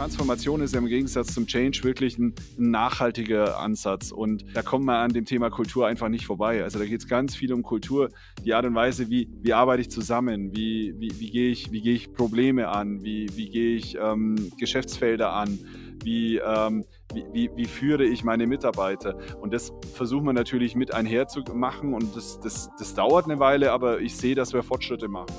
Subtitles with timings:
[0.00, 4.12] Transformation ist im Gegensatz zum Change wirklich ein, ein nachhaltiger Ansatz.
[4.12, 6.62] Und da kommt man an dem Thema Kultur einfach nicht vorbei.
[6.62, 8.08] Also da geht es ganz viel um Kultur,
[8.42, 11.82] die Art und Weise, wie, wie arbeite ich zusammen, wie, wie, wie gehe ich, wie
[11.82, 15.58] gehe ich Probleme an, wie, wie gehe ich ähm, Geschäftsfelder an,
[16.02, 19.18] wie, ähm, wie, wie, wie, führe ich meine Mitarbeiter.
[19.42, 23.38] Und das versuchen wir natürlich mit einher zu machen und das, das, das dauert eine
[23.38, 25.34] Weile, aber ich sehe, dass wir Fortschritte machen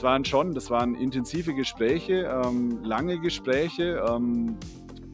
[0.00, 4.56] das waren schon, das waren intensive Gespräche, ähm, lange Gespräche, ähm,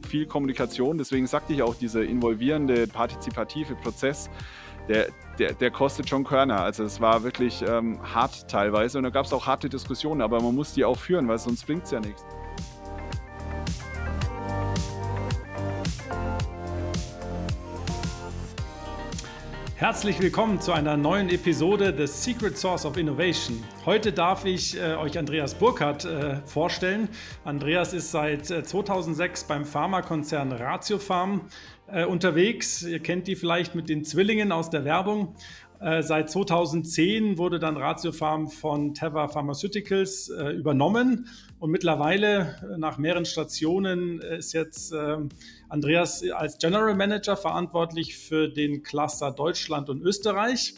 [0.07, 0.97] viel Kommunikation.
[0.97, 4.29] Deswegen sagte ich auch, dieser involvierende, partizipative Prozess,
[4.87, 5.07] der,
[5.39, 6.61] der, der kostet schon Körner.
[6.61, 10.41] Also es war wirklich ähm, hart teilweise und da gab es auch harte Diskussionen, aber
[10.41, 12.25] man muss die auch führen, weil sonst bringt es ja nichts.
[19.79, 23.63] Herzlich willkommen zu einer neuen Episode des Secret Source of Innovation.
[23.85, 27.09] Heute darf ich äh, euch Andreas Burkhardt äh, vorstellen.
[27.45, 31.41] Andreas ist seit äh, 2006 beim Pharmakonzern Ratiopharm
[31.91, 32.81] äh, unterwegs.
[32.81, 35.35] Ihr kennt die vielleicht mit den Zwillingen aus der Werbung.
[35.79, 41.27] Äh, seit 2010 wurde dann Ratiopharm von Teva Pharmaceuticals äh, übernommen
[41.59, 45.29] und mittlerweile nach mehreren Stationen ist jetzt ähm,
[45.69, 50.75] Andreas als General Manager verantwortlich für den Cluster Deutschland und Österreich.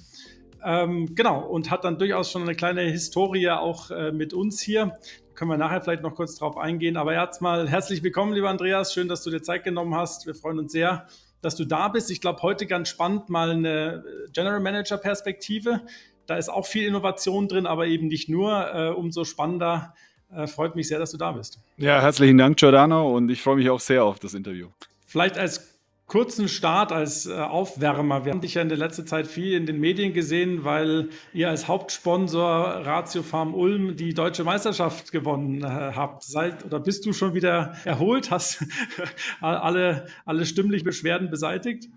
[0.63, 4.97] Ähm, genau, und hat dann durchaus schon eine kleine Historie auch äh, mit uns hier.
[5.33, 6.97] Können wir nachher vielleicht noch kurz drauf eingehen.
[6.97, 8.93] Aber erstmal herzlich willkommen, lieber Andreas.
[8.93, 10.27] Schön, dass du dir Zeit genommen hast.
[10.27, 11.07] Wir freuen uns sehr,
[11.41, 12.11] dass du da bist.
[12.11, 15.81] Ich glaube, heute ganz spannend mal eine General Manager Perspektive.
[16.25, 18.73] Da ist auch viel Innovation drin, aber eben nicht nur.
[18.73, 19.93] Äh, umso spannender,
[20.31, 21.59] äh, freut mich sehr, dass du da bist.
[21.77, 24.69] Ja, herzlichen Dank, Giordano, und ich freue mich auch sehr auf das Interview.
[25.07, 25.78] Vielleicht als
[26.09, 28.25] kurzen Start als äh, Aufwärmer.
[28.25, 31.49] Wir haben dich ja in der letzten Zeit viel in den Medien gesehen, weil ihr
[31.49, 36.23] als Hauptsponsor Ratio Farm Ulm die deutsche Meisterschaft gewonnen äh, habt.
[36.23, 38.31] Seid oder bist du schon wieder erholt?
[38.31, 38.65] Hast
[39.39, 41.87] alle, alle stimmlich Beschwerden beseitigt?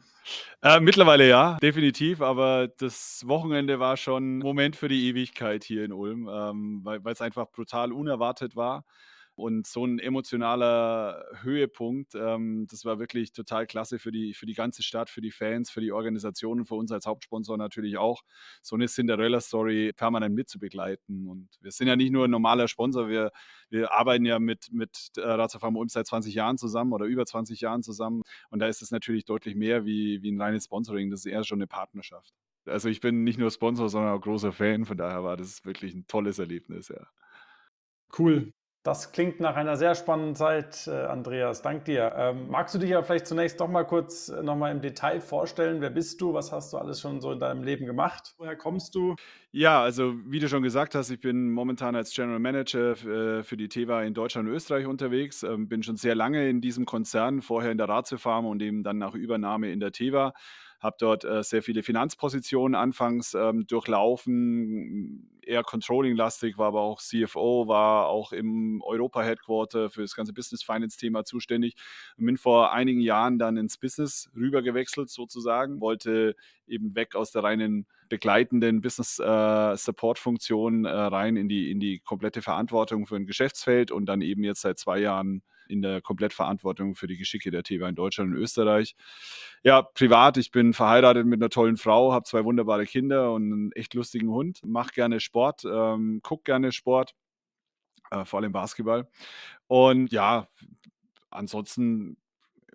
[0.62, 5.84] Äh, mittlerweile ja, definitiv, aber das Wochenende war schon ein Moment für die Ewigkeit hier
[5.84, 8.84] in Ulm, ähm, weil es einfach brutal unerwartet war.
[9.34, 14.53] Und so ein emotionaler Höhepunkt, ähm, das war wirklich total klasse für die, für die
[14.53, 18.22] ganze Stadt, für die Fans, für die Organisation für uns als Hauptsponsor natürlich auch,
[18.60, 21.28] so eine Cinderella-Story permanent mitzubegleiten.
[21.28, 23.32] Und wir sind ja nicht nur ein normaler Sponsor, wir,
[23.70, 27.60] wir arbeiten ja mit, mit äh, Ratiofarm Ulm seit 20 Jahren zusammen oder über 20
[27.62, 28.22] Jahren zusammen.
[28.50, 31.44] Und da ist es natürlich deutlich mehr wie, wie ein reines Sponsoring, das ist eher
[31.44, 32.34] schon eine Partnerschaft.
[32.66, 35.94] Also ich bin nicht nur Sponsor, sondern auch großer Fan, von daher war das wirklich
[35.94, 37.06] ein tolles Erlebnis, ja.
[38.16, 38.53] Cool.
[38.84, 41.62] Das klingt nach einer sehr spannenden Zeit, äh, Andreas.
[41.62, 42.12] Dank dir.
[42.16, 45.20] Ähm, magst du dich ja vielleicht zunächst doch mal kurz äh, noch mal im Detail
[45.20, 45.81] vorstellen?
[45.81, 46.34] Wer bist du?
[46.34, 48.34] Was hast du alles schon so in deinem Leben gemacht?
[48.38, 49.15] Woher kommst du?
[49.53, 53.56] Ja, also wie du schon gesagt hast, ich bin momentan als General Manager äh, für
[53.56, 55.44] die Teva in Deutschland und Österreich unterwegs.
[55.44, 58.82] Ähm, bin schon sehr lange in diesem Konzern, vorher in der Ratio Pharma und eben
[58.82, 60.34] dann nach Übernahme in der Teva
[60.82, 67.69] habe dort äh, sehr viele Finanzpositionen anfangs ähm, durchlaufen, eher Controlling-lastig, war aber auch CFO,
[67.69, 71.76] war auch im Europa-Headquarter für das ganze Business-Finance-Thema zuständig.
[72.16, 76.34] Bin vor einigen Jahren dann ins Business rübergewechselt sozusagen, wollte
[76.66, 82.43] eben weg aus der reinen begleitenden Business-Support-Funktion äh, äh, rein in die, in die komplette
[82.43, 87.06] Verantwortung für ein Geschäftsfeld und dann eben jetzt seit zwei Jahren in der Komplettverantwortung für
[87.06, 88.94] die Geschicke der TV in Deutschland und Österreich.
[89.65, 93.72] Ja, privat, ich bin verheiratet mit einer tollen Frau, habe zwei wunderbare Kinder und einen
[93.72, 97.15] echt lustigen Hund, mache gerne Sport, ähm, gucke gerne Sport,
[98.11, 99.09] äh, vor allem Basketball.
[99.66, 100.49] Und ja,
[101.31, 102.16] ansonsten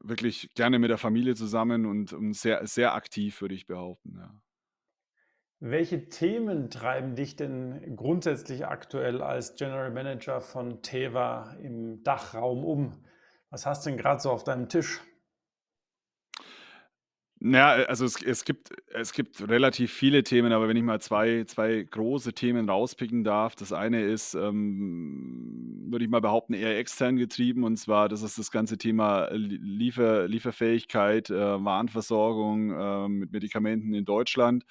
[0.02, 4.18] wirklich gerne mit der Familie zusammen und, und sehr, sehr aktiv, würde ich behaupten.
[4.18, 4.34] Ja.
[5.60, 13.04] Welche Themen treiben dich denn grundsätzlich aktuell als General Manager von Teva im Dachraum um?
[13.50, 15.02] Was hast du denn gerade so auf deinem Tisch?
[17.40, 21.44] Ja, also es, es, gibt, es gibt relativ viele Themen, aber wenn ich mal zwei,
[21.46, 27.16] zwei große Themen rauspicken darf, das eine ist, ähm, würde ich mal behaupten, eher extern
[27.16, 33.94] getrieben und zwar, das ist das ganze Thema Liefer, Lieferfähigkeit, äh, Warenversorgung äh, mit Medikamenten
[33.94, 34.66] in Deutschland.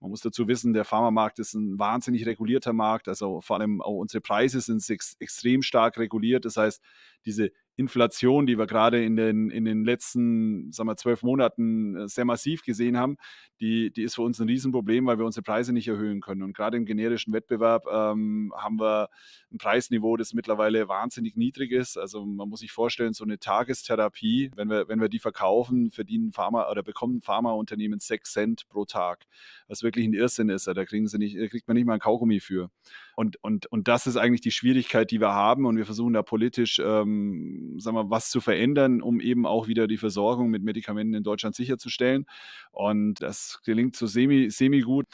[0.00, 3.08] Man muss dazu wissen, der Pharmamarkt ist ein wahnsinnig regulierter Markt.
[3.08, 6.44] Also vor allem auch unsere Preise sind ex extrem stark reguliert.
[6.44, 6.82] Das heißt,
[7.24, 12.08] diese Inflation, die wir gerade in den, in den letzten, sagen wir, zwölf Monaten äh,
[12.08, 13.16] sehr massiv gesehen haben,
[13.60, 16.42] die, die ist für uns ein Riesenproblem, weil wir unsere Preise nicht erhöhen können.
[16.42, 19.10] Und gerade im generischen Wettbewerb ähm, haben wir
[19.52, 21.96] ein Preisniveau, das mittlerweile wahnsinnig niedrig ist.
[21.96, 26.32] Also man muss sich vorstellen, so eine Tagestherapie, wenn wir, wenn wir die verkaufen, verdienen
[26.32, 29.24] Pharma oder bekommen Pharmaunternehmen sechs Cent pro Tag,
[29.68, 30.66] was wirklich ein Irrsinn ist.
[30.66, 32.70] Da kriegen sie nicht, kriegt man nicht mal ein Kaugummi für.
[33.18, 35.66] Und, und, und das ist eigentlich die Schwierigkeit, die wir haben.
[35.66, 39.88] Und wir versuchen da politisch, ähm, sagen wir, was zu verändern, um eben auch wieder
[39.88, 42.26] die Versorgung mit Medikamenten in Deutschland sicherzustellen.
[42.70, 45.06] Und das gelingt so semi, semi gut.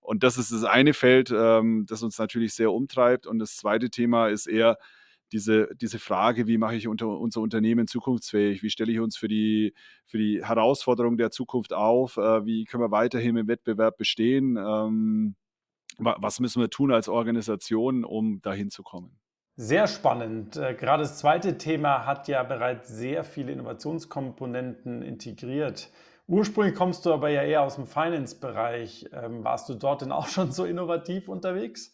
[0.00, 3.26] Und das ist das eine Feld, ähm, das uns natürlich sehr umtreibt.
[3.26, 4.76] Und das zweite Thema ist eher
[5.32, 8.62] diese, diese Frage, wie mache ich unter, unser Unternehmen zukunftsfähig?
[8.62, 9.72] Wie stelle ich uns für die,
[10.04, 12.18] für die Herausforderung der Zukunft auf?
[12.18, 14.58] Äh, wie können wir weiterhin im Wettbewerb bestehen?
[14.58, 15.34] Ähm,
[15.98, 19.18] was müssen wir tun als Organisation, um dahin zu kommen?
[19.56, 20.56] Sehr spannend.
[20.56, 25.90] Äh, gerade das zweite Thema hat ja bereits sehr viele Innovationskomponenten integriert.
[26.28, 29.06] Ursprünglich kommst du aber ja eher aus dem Finance-Bereich.
[29.12, 31.92] Ähm, warst du dort denn auch schon so innovativ unterwegs?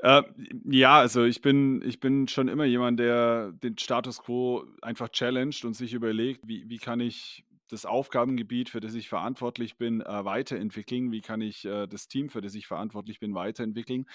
[0.00, 0.22] Äh,
[0.64, 5.64] ja, also ich bin, ich bin schon immer jemand, der den Status quo einfach challenged
[5.64, 10.24] und sich überlegt, wie, wie kann ich das Aufgabengebiet, für das ich verantwortlich bin, äh,
[10.24, 11.12] weiterentwickeln?
[11.12, 14.06] Wie kann ich äh, das Team, für das ich verantwortlich bin, weiterentwickeln?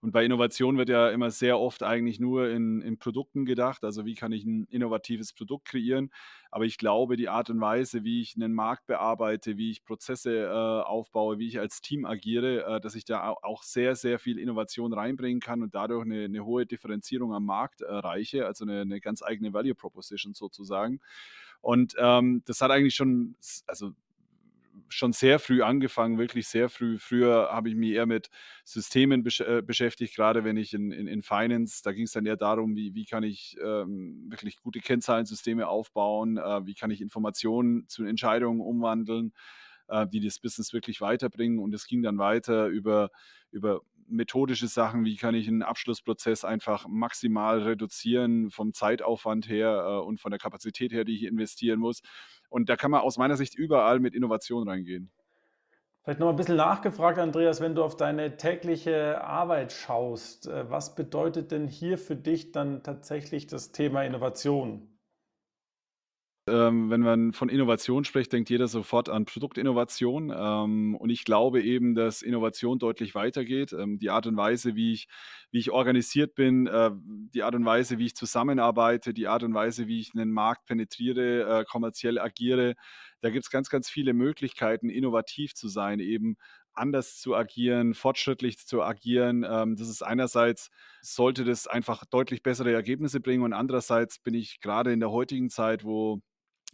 [0.00, 3.84] Und bei Innovation wird ja immer sehr oft eigentlich nur in, in Produkten gedacht.
[3.84, 6.10] Also wie kann ich ein innovatives Produkt kreieren?
[6.50, 10.44] Aber ich glaube, die Art und Weise, wie ich einen Markt bearbeite, wie ich Prozesse
[10.44, 14.38] äh, aufbaue, wie ich als Team agiere, äh, dass ich da auch sehr, sehr viel
[14.38, 19.00] Innovation reinbringen kann und dadurch eine, eine hohe Differenzierung am Markt erreiche, also eine, eine
[19.00, 21.00] ganz eigene Value Proposition sozusagen.
[21.62, 23.36] Und ähm, das hat eigentlich schon,
[23.66, 23.92] also
[24.88, 26.98] schon sehr früh angefangen, wirklich sehr früh.
[26.98, 28.28] Früher habe ich mich eher mit
[28.64, 32.26] Systemen besch äh, beschäftigt, gerade wenn ich in, in, in Finance, da ging es dann
[32.26, 37.00] eher darum, wie, wie kann ich ähm, wirklich gute Kennzahlensysteme aufbauen, äh, wie kann ich
[37.00, 39.32] Informationen zu Entscheidungen umwandeln,
[39.88, 41.58] äh, die das Business wirklich weiterbringen.
[41.58, 43.10] Und es ging dann weiter über,
[43.50, 50.06] über methodische Sachen, wie kann ich einen Abschlussprozess einfach maximal reduzieren vom Zeitaufwand her äh,
[50.06, 52.02] und von der Kapazität her, die ich investieren muss.
[52.48, 55.10] Und da kann man aus meiner Sicht überall mit Innovation reingehen.
[56.02, 60.94] Vielleicht noch ein bisschen nachgefragt, Andreas, wenn du auf deine tägliche Arbeit schaust, äh, was
[60.94, 64.91] bedeutet denn hier für dich dann tatsächlich das Thema Innovation?
[66.48, 70.32] Ähm, wenn man von Innovation spricht, denkt jeder sofort an Produktinnovation.
[70.36, 73.72] Ähm, und ich glaube eben, dass Innovation deutlich weitergeht.
[73.72, 75.06] Ähm, die Art und Weise, wie ich,
[75.52, 79.54] wie ich organisiert bin, äh, die Art und Weise, wie ich zusammenarbeite, die Art und
[79.54, 82.74] Weise, wie ich einen Markt penetriere, äh, kommerziell agiere,
[83.20, 86.36] da gibt es ganz, ganz viele Möglichkeiten, innovativ zu sein, eben
[86.74, 89.46] anders zu agieren, fortschrittlich zu agieren.
[89.48, 90.70] Ähm, das ist einerseits,
[91.02, 95.48] sollte das einfach deutlich bessere Ergebnisse bringen und andererseits bin ich gerade in der heutigen
[95.50, 96.20] Zeit, wo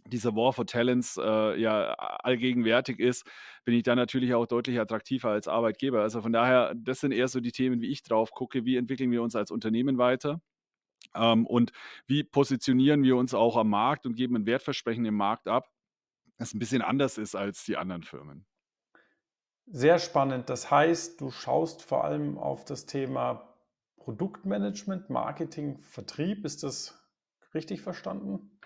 [0.07, 3.25] dieser War for Talents äh, ja allgegenwärtig ist,
[3.63, 6.01] bin ich da natürlich auch deutlich attraktiver als Arbeitgeber.
[6.01, 8.65] Also von daher, das sind eher so die Themen, wie ich drauf gucke.
[8.65, 10.41] Wie entwickeln wir uns als Unternehmen weiter?
[11.15, 11.71] Ähm, und
[12.07, 15.69] wie positionieren wir uns auch am Markt und geben ein Wertversprechen im Markt ab,
[16.37, 18.45] das ein bisschen anders ist als die anderen Firmen.
[19.67, 20.49] Sehr spannend.
[20.49, 23.55] Das heißt, du schaust vor allem auf das Thema
[23.97, 26.43] Produktmanagement, Marketing, Vertrieb.
[26.43, 26.99] Ist das
[27.53, 28.58] richtig verstanden?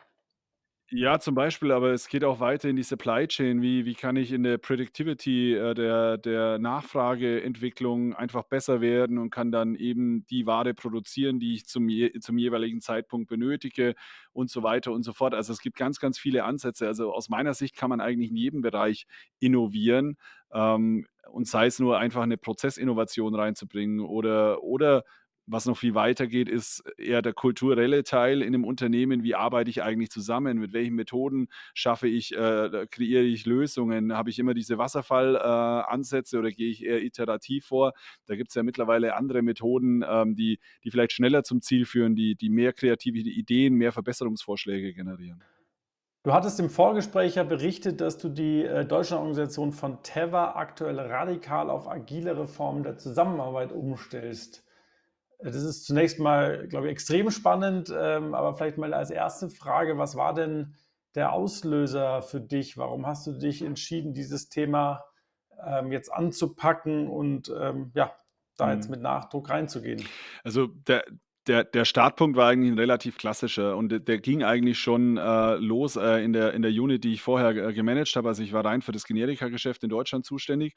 [0.95, 3.63] Ja, zum Beispiel, aber es geht auch weiter in die Supply Chain.
[3.63, 9.31] Wie wie kann ich in der Predictivity, äh, der der Nachfrageentwicklung einfach besser werden und
[9.31, 13.95] kann dann eben die Ware produzieren, die ich zum je zum jeweiligen Zeitpunkt benötige
[14.33, 15.33] und so weiter und so fort.
[15.33, 16.85] Also, es gibt ganz, ganz viele Ansätze.
[16.85, 19.07] Also, aus meiner Sicht kann man eigentlich in jedem Bereich
[19.39, 20.17] innovieren,
[20.53, 25.03] ähm, und sei es nur einfach eine Prozessinnovation reinzubringen oder oder
[25.45, 29.23] was noch viel weiter geht, ist eher der kulturelle Teil in einem Unternehmen.
[29.23, 30.57] Wie arbeite ich eigentlich zusammen?
[30.57, 34.13] Mit welchen Methoden schaffe ich, äh, kreiere ich Lösungen?
[34.13, 37.93] Habe ich immer diese Wasserfallansätze äh, oder gehe ich eher iterativ vor?
[38.25, 42.15] Da gibt es ja mittlerweile andere Methoden, ähm, die, die vielleicht schneller zum Ziel führen,
[42.15, 45.43] die, die mehr kreative Ideen, mehr Verbesserungsvorschläge generieren.
[46.25, 51.69] Du hattest im Vorgespräch ja berichtet, dass du die äh, Deutschlandorganisation von Teva aktuell radikal
[51.69, 54.62] auf agilere Formen der Zusammenarbeit umstellst.
[55.39, 59.97] Das ist zunächst mal, glaube ich, extrem spannend, ähm, aber vielleicht mal als erste Frage,
[59.97, 60.75] was war denn
[61.15, 62.77] der Auslöser für dich?
[62.77, 65.03] Warum hast du dich entschieden, dieses Thema
[65.65, 68.15] ähm, jetzt anzupacken und ähm, ja,
[68.57, 68.91] da jetzt mhm.
[68.91, 70.05] mit Nachdruck reinzugehen?
[70.43, 71.03] Also der,
[71.47, 75.95] der, der Startpunkt war eigentlich ein relativ klassischer und der, ging eigentlich schon äh, los
[75.95, 78.29] äh, in, der, in der Unit, die ich vorher äh, gemanagt habe.
[78.29, 80.75] Also ich war rein für das Generika-Geschäft in Deutschland zuständig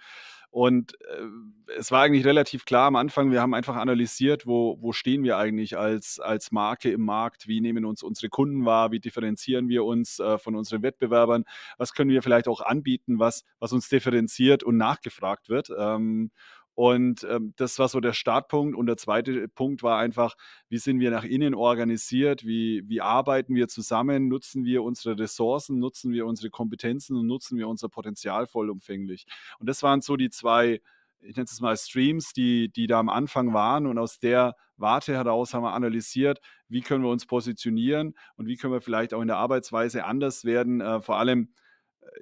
[0.51, 4.93] und äh, es war eigentlich relativ klar am Anfang, wir haben einfach analysiert, wo, wo
[4.93, 9.01] stehen wir eigentlich als, als Marke im Markt, wie nehmen uns unsere Kunden wahr, wie
[9.01, 11.45] differenzieren wir uns äh, von unseren Wettbewerbern,
[11.79, 15.71] was können wir vielleicht auch anbieten, was, was uns differenziert und nachgefragt wird.
[15.77, 16.31] Ähm,
[16.77, 18.77] und ähm, das war so der Startpunkt.
[18.77, 20.37] Und der zweite Punkt war einfach,
[20.69, 22.45] wie sind wir nach innen organisiert?
[22.45, 24.29] Wie, wie arbeiten wir zusammen?
[24.29, 25.79] Nutzen wir unsere Ressourcen?
[25.79, 29.25] Nutzen wir unsere Kompetenzen und nutzen wir unser Potenzial vollumfänglich?
[29.59, 30.83] Und das waren so die zwei
[31.23, 35.15] ich nenne es mal Streams, die, die da am Anfang waren und aus der Warte
[35.15, 39.23] heraus haben wir analysiert, wie können wir uns positionieren und wie können wir vielleicht auch
[39.23, 40.83] in der Arbeitsweise anders werden.
[40.83, 41.49] Äh, vor allem,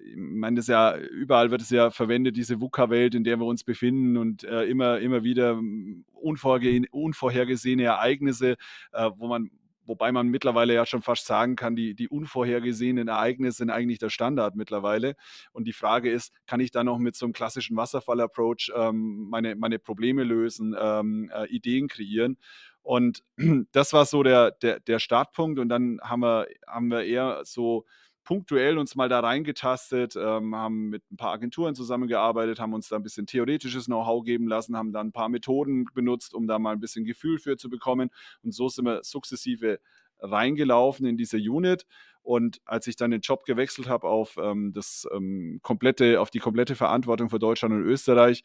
[0.04, 3.64] ich meine, das ja, überall wird es ja verwendet, diese VUCA-Welt, in der wir uns
[3.64, 8.56] befinden und äh, immer, immer wieder mm, unvorhergesehene Ereignisse,
[8.92, 9.50] äh, wo man
[9.86, 14.10] wobei man mittlerweile ja schon fast sagen kann, die, die unvorhergesehenen Ereignisse sind eigentlich der
[14.10, 15.14] Standard mittlerweile.
[15.52, 19.56] Und die Frage ist, kann ich da noch mit so einem klassischen Wasserfall-Approach ähm, meine,
[19.56, 22.38] meine Probleme lösen, ähm, äh, Ideen kreieren?
[22.82, 23.22] Und
[23.72, 25.58] das war so der, der, der Startpunkt.
[25.58, 27.84] Und dann haben wir, haben wir eher so
[28.24, 32.96] punktuell uns mal da reingetastet, ähm, haben mit ein paar Agenturen zusammengearbeitet, haben uns da
[32.96, 36.72] ein bisschen theoretisches Know-how geben lassen, haben dann ein paar Methoden benutzt, um da mal
[36.72, 38.10] ein bisschen Gefühl für zu bekommen.
[38.42, 39.78] Und so sind wir sukzessive
[40.20, 41.86] reingelaufen in diese Unit.
[42.24, 46.38] Und als ich dann den Job gewechselt habe auf ähm, das ähm, komplette, auf die
[46.38, 48.42] komplette Verantwortung für Deutschland und Österreich,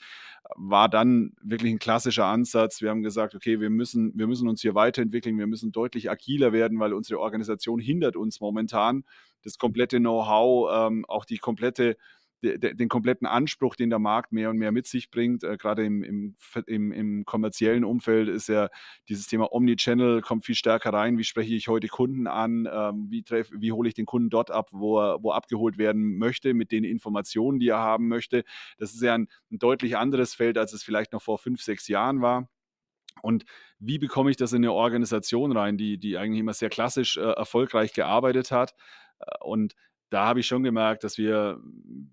[0.58, 2.82] war dann wirklich ein klassischer Ansatz.
[2.82, 6.52] Wir haben gesagt, okay, wir müssen, wir müssen uns hier weiterentwickeln, wir müssen deutlich agiler
[6.52, 9.06] werden, weil unsere Organisation hindert uns momentan.
[9.44, 11.96] Das komplette Know-how, ähm, auch die komplette
[12.42, 16.04] den kompletten Anspruch, den der Markt mehr und mehr mit sich bringt, äh, gerade im,
[16.04, 16.36] im,
[16.68, 18.70] im, im, kommerziellen Umfeld, ist ja
[19.10, 21.18] dieses Thema Omnichannel kommt viel stärker rein.
[21.18, 22.68] Wie spreche ich heute Kunden an?
[22.72, 26.18] Ähm, wie, treff, wie hole ich den Kunden dort ab, wo er, wo abgeholt werden
[26.18, 28.44] möchte, mit den Informationen, die er haben möchte?
[28.78, 31.88] Das ist ja ein, ein deutlich anderes Feld, als es vielleicht noch vor fünf, sechs
[31.88, 32.50] Jahren war.
[33.22, 33.46] Und
[33.80, 37.22] wie bekomme ich das in eine Organisation rein, die, die eigentlich immer sehr klassisch äh,
[37.22, 38.76] erfolgreich gearbeitet hat?
[39.20, 39.76] Äh, und
[40.10, 41.60] da habe ich schon gemerkt, dass wir,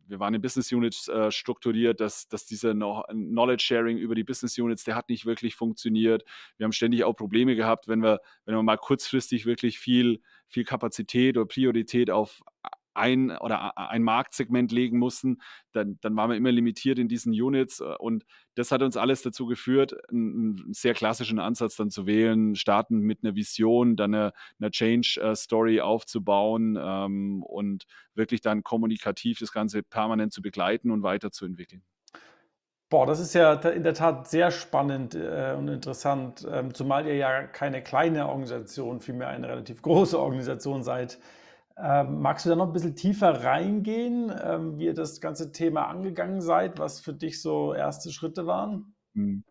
[0.06, 4.58] wir waren in Business Units äh, strukturiert, dass, dass dieser Knowledge Sharing über die Business
[4.58, 6.24] Units, der hat nicht wirklich funktioniert.
[6.58, 10.64] Wir haben ständig auch Probleme gehabt, wenn wir, wenn wir mal kurzfristig wirklich viel, viel
[10.64, 12.42] Kapazität oder Priorität auf
[12.96, 15.38] ein oder ein Marktsegment legen mussten,
[15.72, 17.80] dann, dann waren wir immer limitiert in diesen Units.
[17.80, 18.24] Äh, und
[18.54, 23.22] das hat uns alles dazu geführt, einen, sehr klassischen Ansatz dann zu wählen, starten mit
[23.22, 27.84] einer Vision, dann eine, eine Change-Story aufzubauen ähm, und
[28.14, 31.82] wirklich dann kommunikativ das Ganze permanent zu begleiten und weiterzuentwickeln.
[32.88, 37.16] Boah, das ist ja in der Tat sehr spannend äh, und interessant, ähm, zumal ihr
[37.16, 41.18] ja keine kleine Organisation, vielmehr eine relativ große Organisation seid.
[41.78, 45.88] Ähm, magst du da noch ein bisschen tiefer reingehen, ähm, wie ihr das ganze Thema
[45.88, 48.94] angegangen seid, was für dich so erste Schritte waren?
[49.12, 49.44] Mhm.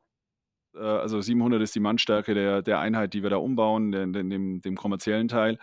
[0.73, 4.61] Also 700 ist die Mannstärke der, der Einheit, die wir da umbauen, den, den, dem,
[4.61, 5.57] dem kommerziellen Teil.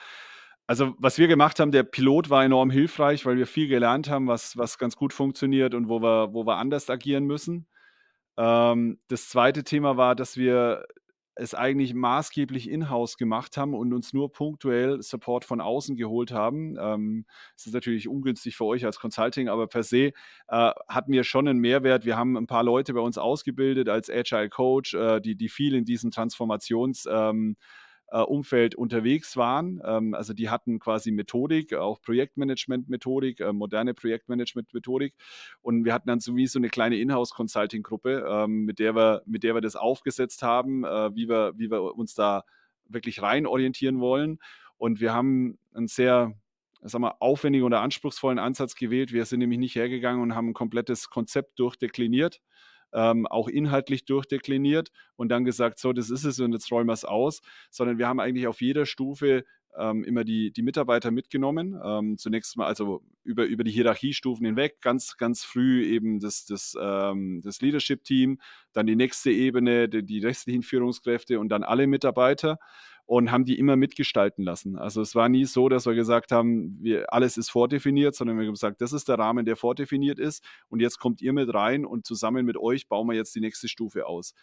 [0.66, 4.26] Also was wir gemacht haben, der Pilot war enorm hilfreich, weil wir viel gelernt haben,
[4.26, 7.66] was, was ganz gut funktioniert und wo wir, wo wir anders agieren müssen.
[8.38, 10.86] Ähm, das zweite Thema war, dass wir
[11.34, 16.76] es eigentlich maßgeblich in-house gemacht haben und uns nur punktuell Support von außen geholt haben.
[16.78, 17.24] Ähm,
[17.56, 20.12] ist natürlich ungünstig für euch als Consulting, aber per se
[20.48, 22.04] äh, hatten wir schon einen Mehrwert.
[22.04, 25.74] Wir haben ein paar Leute bei uns ausgebildet als Agile Coach, äh, die, die viel
[25.74, 27.62] in diesen Transformations- ähm, äh,
[28.20, 29.80] Umfeld unterwegs waren.
[29.84, 35.14] Ähm, also die hatten quasi Methodik, auch Projektmanagement-Methodik, äh, moderne Projektmanagement-Methodik.
[35.62, 39.42] Und wir hatten dann so wie so eine kleine Inhouse-Consulting-Gruppe, ähm, mit, der wir, mit
[39.42, 42.44] der wir das aufgesetzt haben, äh, wie, wir, wie wir uns da
[42.88, 44.38] wirklich rein orientieren wollen.
[44.76, 46.34] Und wir haben einen sehr
[46.82, 49.12] sag mal, aufwendigen oder anspruchsvollen Ansatz gewählt.
[49.12, 52.40] Wir sind nämlich nicht hergegangen und haben ein komplettes Konzept durchdekliniert,
[52.92, 56.94] ähm, auch inhaltlich durchdekliniert und dann gesagt, so, das ist es und jetzt räumen wir
[56.94, 59.44] es aus, sondern wir haben eigentlich auf jeder Stufe
[59.76, 61.80] ähm, immer die, die Mitarbeiter mitgenommen.
[61.82, 66.76] Ähm, zunächst mal also über, über die Hierarchiestufen hinweg, ganz, ganz früh eben das, das,
[66.80, 68.38] ähm, das Leadership-Team,
[68.72, 72.58] dann die nächste Ebene, die, die restlichen Führungskräfte und dann alle Mitarbeiter
[73.06, 74.78] und haben die immer mitgestalten lassen.
[74.78, 78.46] Also es war nie so, dass wir gesagt haben, wir, alles ist vordefiniert, sondern wir
[78.46, 81.84] haben gesagt, das ist der Rahmen, der vordefiniert ist und jetzt kommt ihr mit rein
[81.84, 84.34] und zusammen mit euch bauen wir jetzt die nächste Stufe aus.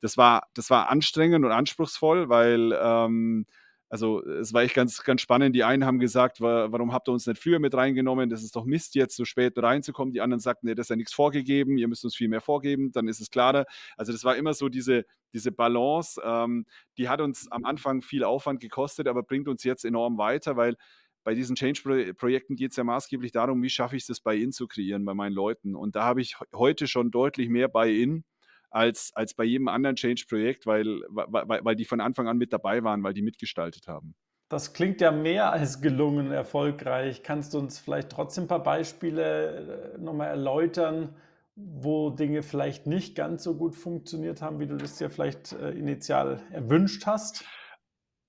[0.00, 3.46] Das war, das war anstrengend und anspruchsvoll, weil ähm,
[3.90, 5.54] also es war echt ganz, ganz spannend.
[5.56, 8.30] Die einen haben gesagt, warum habt ihr uns nicht früher mit reingenommen?
[8.30, 10.14] Das ist doch Mist, jetzt so spät reinzukommen.
[10.14, 12.92] Die anderen sagten, nee, das ist ja nichts vorgegeben, ihr müsst uns viel mehr vorgeben,
[12.92, 13.66] dann ist es klarer.
[13.96, 15.04] Also das war immer so diese,
[15.34, 16.66] diese Balance, ähm,
[16.98, 20.76] die hat uns am Anfang viel Aufwand gekostet, aber bringt uns jetzt enorm weiter, weil
[21.24, 24.68] bei diesen Change-Projekten geht es ja maßgeblich darum, wie schaffe ich es, das Buy-in zu
[24.68, 25.74] kreieren bei meinen Leuten.
[25.74, 28.24] Und da habe ich heute schon deutlich mehr Buy-in
[28.70, 32.82] als, als bei jedem anderen Change-Projekt, weil, weil, weil die von Anfang an mit dabei
[32.84, 34.14] waren, weil die mitgestaltet haben.
[34.48, 37.22] Das klingt ja mehr als gelungen, erfolgreich.
[37.22, 41.14] Kannst du uns vielleicht trotzdem ein paar Beispiele äh, nochmal erläutern,
[41.54, 45.70] wo Dinge vielleicht nicht ganz so gut funktioniert haben, wie du das dir vielleicht äh,
[45.70, 47.44] initial erwünscht hast?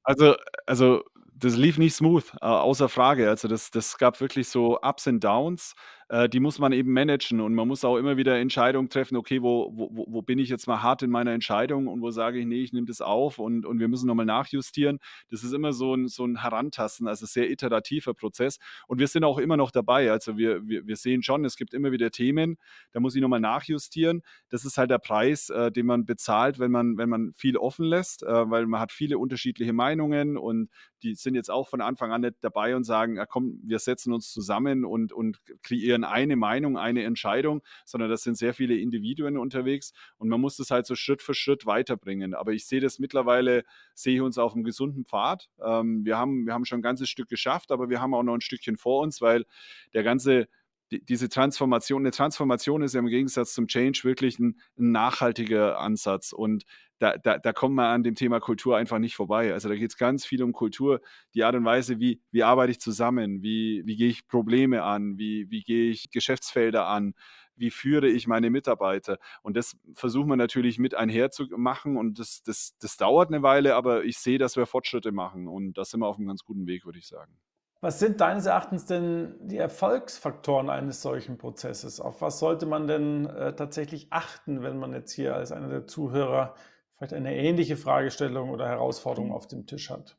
[0.03, 3.29] Also, also Das lief nicht smooth, außer Frage.
[3.29, 5.73] Also, das das gab wirklich so Ups and Downs,
[6.11, 9.41] äh, die muss man eben managen und man muss auch immer wieder Entscheidungen treffen: „Okay,
[9.41, 12.45] wo wo wo bin ich jetzt mal hart in meiner Entscheidung und wo sage ich:
[12.45, 14.99] „Ne, ich nehme das auf und und wir müssen noch mal nachjustieren.“
[15.29, 19.23] Das ist immer so 'n so 'n Herantasten, also sehr iterativer Prozess und wir sind
[19.23, 20.11] auch immer noch dabei.
[20.11, 22.57] Also, wir wir wir sehen schon, es gibt immer wieder Themen,
[22.91, 24.21] da muss ich noch mal nachjustieren.
[24.49, 27.85] Das ist halt der Preis, äh, den man bezahlt, wenn man wenn man viel offen
[27.85, 30.69] lässt, äh, weil man hat viele unterschiedliche Meinungen und
[31.03, 34.13] die sind jetzt auch von Anfang an nicht dabei und sagen: „Ja komm, wir setzen
[34.13, 39.37] uns zusammen und und kreieren eine Meinung, eine Entscheidung“, sondern das sind sehr viele Individuen
[39.37, 42.33] unterwegs und man muss das halt so Schritt für Schritt weiterbringen.
[42.35, 43.63] Aber ich sehe das mittlerweile
[43.95, 45.49] sehe ich uns auf 'm gesunden Pfad.
[45.63, 48.35] Ähm, wir haben wir haben schon 'n ganzes Stück geschafft, aber wir haben auch noch
[48.35, 49.45] 'n Stückchen vor uns, weil
[49.93, 50.47] der ganze
[50.91, 55.79] die diese Transformation 'ne Transformation ist ja im Gegensatz zum Change wirklich 'n 'n nachhaltiger
[55.79, 56.63] Ansatz und
[57.01, 59.53] da da da kommt man an dem Thema Kultur einfach nicht vorbei.
[59.53, 61.01] Also, da geht's ganz viel um Kultur,
[61.35, 65.17] die Art und Weise, wie wie arbeite ich zusammen, wie wie gehe ich Probleme an,
[65.17, 67.13] wie wie gehe ich Geschäftsfelder an,
[67.55, 69.17] wie führe ich meine Mitarbeiter?
[69.43, 73.43] Und das versuchen wir natürlich mit einher zu machen und das das das dauert 'ne
[73.43, 76.67] Weile, aber ich sehe, dass wir Fortschritte machen und da sind wir auf'm ganz guten
[76.67, 77.37] Weg, würde ich sagen.
[77.83, 81.99] Was sind deines Erachtens denn die Erfolgsfaktoren eines solchen Prozesses?
[81.99, 85.87] Auf was sollte man denn, äh, tatsächlich achten, wenn man jetzt hier als einer der
[85.87, 86.53] Zuhörer
[87.01, 90.17] vielleicht eine ähnliche Fragestellung oder Herausforderung auf dem Tisch hat?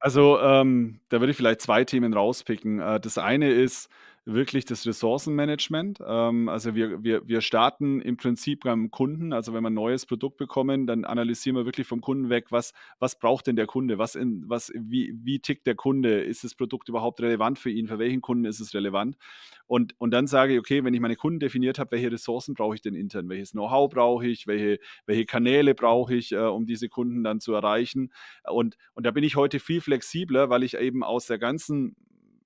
[0.00, 2.80] Also, ähm, da würde ich vielleicht 2 Themen rauspicken.
[2.80, 3.90] Äh, das eine ist
[4.28, 6.00] wirklich das Ressourcenmanagement.
[6.06, 9.32] Ähm, also, wir wir wir starten im Prinzip beim Kunden.
[9.32, 12.72] Also, wenn wir 'n neues Produkt bekommen, dann analysieren wir wirklich vom Kunden weg, was
[13.00, 13.98] was braucht denn der Kunde?
[13.98, 16.20] Was in was wie wie tickt der Kunde?
[16.20, 17.88] Ist das Produkt überhaupt relevant für ihn?
[17.88, 19.16] Für welchen Kunden ist es relevant?
[19.66, 22.74] Und und dann sage ich: „Okay, wenn ich meine Kunden definiert habe, welche Ressourcen brauche
[22.74, 23.28] ich denn intern?
[23.28, 24.46] Welches Know-how brauche ich?
[24.46, 28.12] Welche welche Kanäle brauche ich, äh, um diese Kunden dann zu erreichen?“
[28.44, 31.96] Und und da bin ich heute viel flexibler, weil ich eben aus der ganzen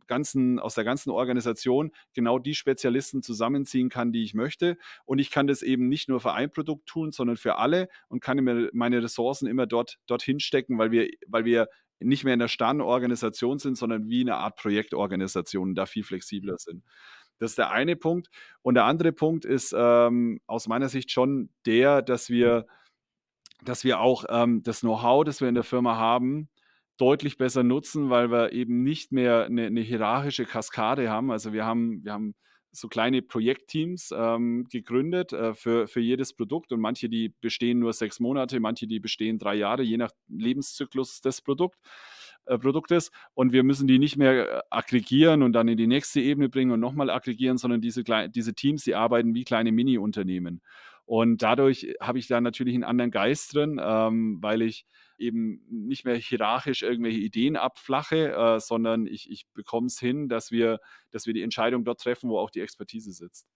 [0.06, 4.76] ganzen aus der ganzen Organisation genau die Spezialisten zusammenziehen kann, die ich möchte.
[5.04, 8.20] Und ich kann das eben nicht nur für ein Produkt tun, sondern für alle und
[8.20, 11.68] kann meine Ressourcen immer dort dorthin stecken, weil wir weil wir
[12.00, 16.02] nicht mehr in der starren Organisation sind, sondern wie 'ne Art Projektorganisation und da viel
[16.04, 16.82] flexibler sind.
[17.38, 18.28] Das ist der eine Punkt.
[18.62, 22.66] Und der andere Punkt ist, ähm, aus meiner Sicht schon der, dass wir
[23.64, 26.48] dass wir auch, ähm, das Know-how, das wir in der Firma haben,
[27.02, 31.30] deutlich besser nutzen, weil wir eben nicht mehr 'ne 'ne hierarchische Kaskade haben.
[31.32, 32.34] Also, wir haben wir haben
[32.74, 37.92] so kleine Projektteams, ähm, gegründet, äh, für für jedes Produkt und manche, die bestehen nur
[37.92, 41.78] 6 Monate, manche, die bestehen 3 Jahre, je nach Lebenszyklus des Produkt
[42.46, 43.10] äh, Produktes.
[43.34, 46.70] Und wir müssen die nicht mehr, äh, aggregieren und dann in die nächste Ebene bringen
[46.72, 50.62] und noch mal aggregieren, sondern diese diese Teams, die arbeiten wie kleine Miniunternehmen.
[51.06, 54.86] Und dadurch habe ich da natürlich 'n anderen Geist drin, ähm, weil ich
[55.22, 60.50] eben nicht mehr hierarchisch irgendwelche Ideen abflache, äh, sondern ich ich bekomme es hin, dass
[60.50, 60.80] wir
[61.10, 63.48] dass wir die Entscheidung dort treffen, wo auch die Expertise sitzt.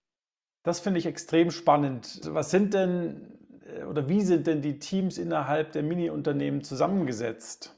[0.63, 2.21] Das finde ich extrem spannend.
[2.25, 7.75] Was sind denn äh, oder wie sind denn die Teams innerhalb der Miniunternehmen zusammengesetzt?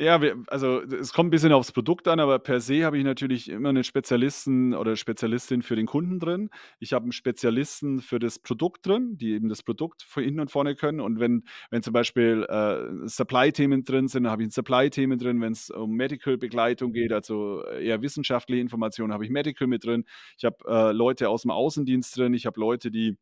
[0.00, 3.04] Ja, wir also, es kommt 'n bisschen aufs Produkt an, aber per se habe ich
[3.04, 6.50] natürlich immer 'nen Spezialisten oder Spezialistin für den Kunden drin.
[6.80, 10.50] Ich habe 'n Spezialisten für das Produkt drin, die eben das Produkt von hinten und
[10.50, 10.98] vorne können.
[11.00, 15.40] Und wenn wenn zum Beispiel, äh, Supply-Themen drin sind, dann habe ich 'n Supply-Themen drin.
[15.40, 20.04] Wenn's um Medical-Begleitung geht, also eher wissenschaftliche Informationen, habe ich Medical mit drin.
[20.36, 22.34] Ich habe, äh, Leute aus'm Außendienst drin.
[22.34, 23.16] Ich habe Leute, die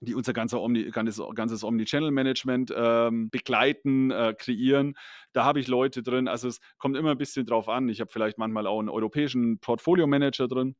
[0.00, 4.96] die unser ganzer Omni ganzes ganzes Omnichannel-Management, ähm, begleiten, äh, kreieren.
[5.32, 6.28] Da habe ich Leute drin.
[6.28, 7.88] Also, es kommt immer 'n bisschen drauf an.
[7.88, 10.76] Ich habe vielleicht manchmal auch 'n europäischen Portfolio-Manager drin.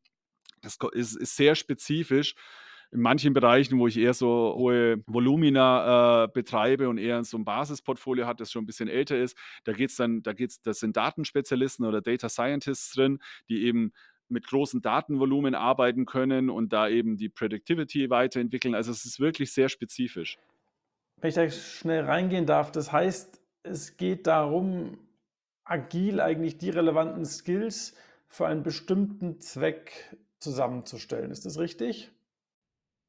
[0.63, 2.35] Das ist ist sehr spezifisch.
[2.93, 7.45] In manchen Bereichen, wo ich eher so hohe Volumina, äh, betreibe und eher so 'n
[7.47, 10.97] Basisportfolio hat, das schon 'n bisschen älter ist, da geht's dann da geht's da sind
[10.97, 13.93] Datenspezialisten oder Data Scientists drin, die eben
[14.35, 18.75] mit großen Datenvolumen arbeiten können und da eben die Predictivity weiterentwickeln.
[18.75, 20.37] Also, es ist wirklich sehr spezifisch.
[21.21, 24.99] Wenn ich da schnell reingehen darf, das heißt, es geht darum,
[25.65, 27.95] agil eigentlich die relevanten Skills
[28.29, 31.31] für einen bestimmten Zweck zusammenzustellen.
[31.31, 32.11] Ist das richtig?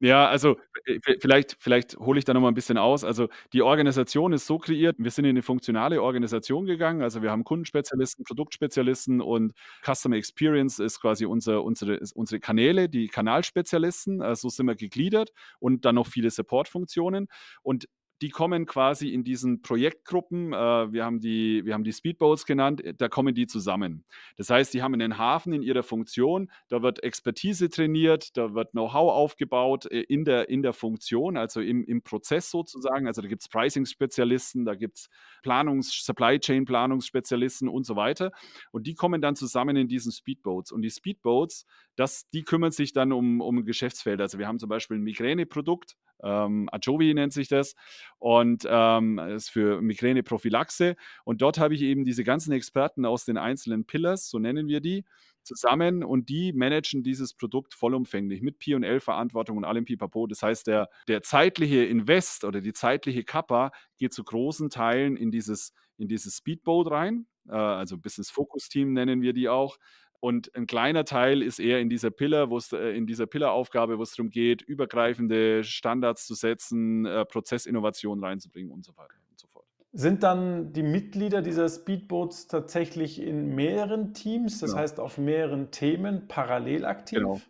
[0.02, 0.56] Ja, also,
[1.02, 3.02] v vielleicht vielleicht hole ich da noch mal 'n bisschen aus.
[3.02, 7.00] Also, die Organisation ist so kreiert, wir sind in 'ne funktionale Organisation gegangen.
[7.02, 13.08] Also, wir haben Kundenspezialisten, Produktspezialisten und Customer Experience ist quasi unser unsere unsere Kanäle, die
[13.08, 14.20] Kanalspezialisten.
[14.20, 15.30] Äh, so sind wir gegliedert
[15.60, 17.28] und dann noch viele Supportfunktionen.
[17.62, 17.88] Und
[18.22, 22.82] die kommen quasi in diesen Projektgruppen, äh, wir haben die wir haben die Speedboats genannt,
[22.84, 24.04] äh, da kommen die zusammen.
[24.36, 28.72] Das heißt, die haben einen Hafen in ihrer Funktion, da wird Expertise trainiert, da wird
[28.72, 33.06] Know-how aufgebaut, äh, in der in der Funktion, also im im Prozess sozusagen.
[33.06, 35.08] Also, da gibt's Pricing-Spezialisten, da gibt's
[35.42, 38.32] Planungs Supply Chain Planungsspezialisten und so weiter.
[38.72, 40.72] Und die kommen dann zusammen in diesen Speedboats.
[40.72, 44.24] Und die Speedboats, das die kümmern sich dann um um Geschäftsfelder.
[44.24, 47.74] Also, wir haben zum Beispiel 'n Migräneprodukt, ähm, Ajovi nennt sich das
[48.18, 50.96] und ähm, ist für Migräneprophylaxe.
[51.24, 54.80] Und dort habe ich eben diese ganzen Experten aus den einzelnen Pillars, so nennen wir
[54.80, 55.04] die,
[55.46, 60.26] zusammen und die managen dieses Produkt vollumfänglich mit P&L-Verantwortung und allem Pipapo.
[60.26, 65.30] Das heißt, der, der zeitliche Invest oder die zeitliche Kappa geht zu großen Teilen in
[65.30, 69.78] dieses, in dieses Speedboat rein, äh, also Business Focus Team nennen wir die auch.
[70.20, 73.98] Und ein kleiner Teil ist eher in dieser Pillar, wo es äh, in dieser Pillar-Aufgabe,
[73.98, 79.38] wo es darum geht, übergreifende Standards zu setzen, äh, Prozessinnovation reinzubringen und so weiter und
[79.38, 79.66] so fort.
[79.92, 84.82] Sind dann die Mitglieder dieser Speedboats tatsächlich in mehreren Teams, das Genau.
[84.82, 87.18] heißt auf mehreren Themen parallel aktiv?
[87.18, 87.40] Genau.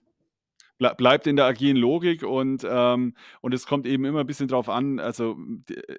[0.80, 4.48] Blei bleibt in der agilen Logik und, ähm und es kommt eben immer 'n bisschen
[4.48, 5.36] drauf an also,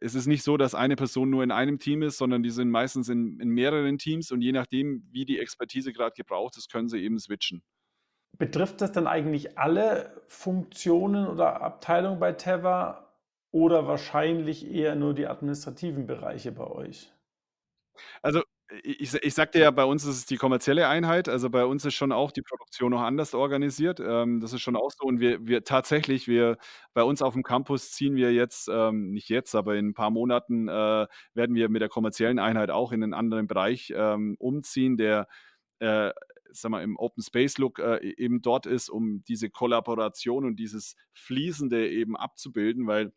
[0.01, 2.69] es ist nicht so, dass eine Person nur in einem Team ist, sondern die sind
[2.69, 6.89] meistens in in mehreren Teams und je nachdem, wie die Expertise grad gebraucht ist, können
[6.89, 7.61] sie eben switchen.
[8.37, 13.15] Betrifft das dann eigentlich alle Funktionen oder Abteilungen bei Teva
[13.51, 17.11] oder wahrscheinlich eher nur die administrativen Bereiche bei euch?
[18.23, 18.43] Also,
[18.83, 21.29] ich ich sagte ja, bei uns ist es die kommerzielle Einheit.
[21.29, 23.99] Also, bei uns ist schon auch die Produktion noch anders organisiert.
[23.99, 26.57] Ähm, das ist schon auch so und wir wir tatsächlich, wir
[26.93, 30.67] bei uns aufm Campus ziehen wir jetzt ähm, nicht jetzt, aber in 'n paar Monaten,
[30.67, 35.27] äh, werden wir mit der kommerziellen Einheit auch in 'nen anderen Bereich, ähm, umziehen, der,
[35.79, 36.11] äh,
[36.51, 40.57] sage mal, im Open Space Look, äh, e eben dort ist, um diese Kollaboration und
[40.57, 43.13] dieses Fließende eben abzubilden, weil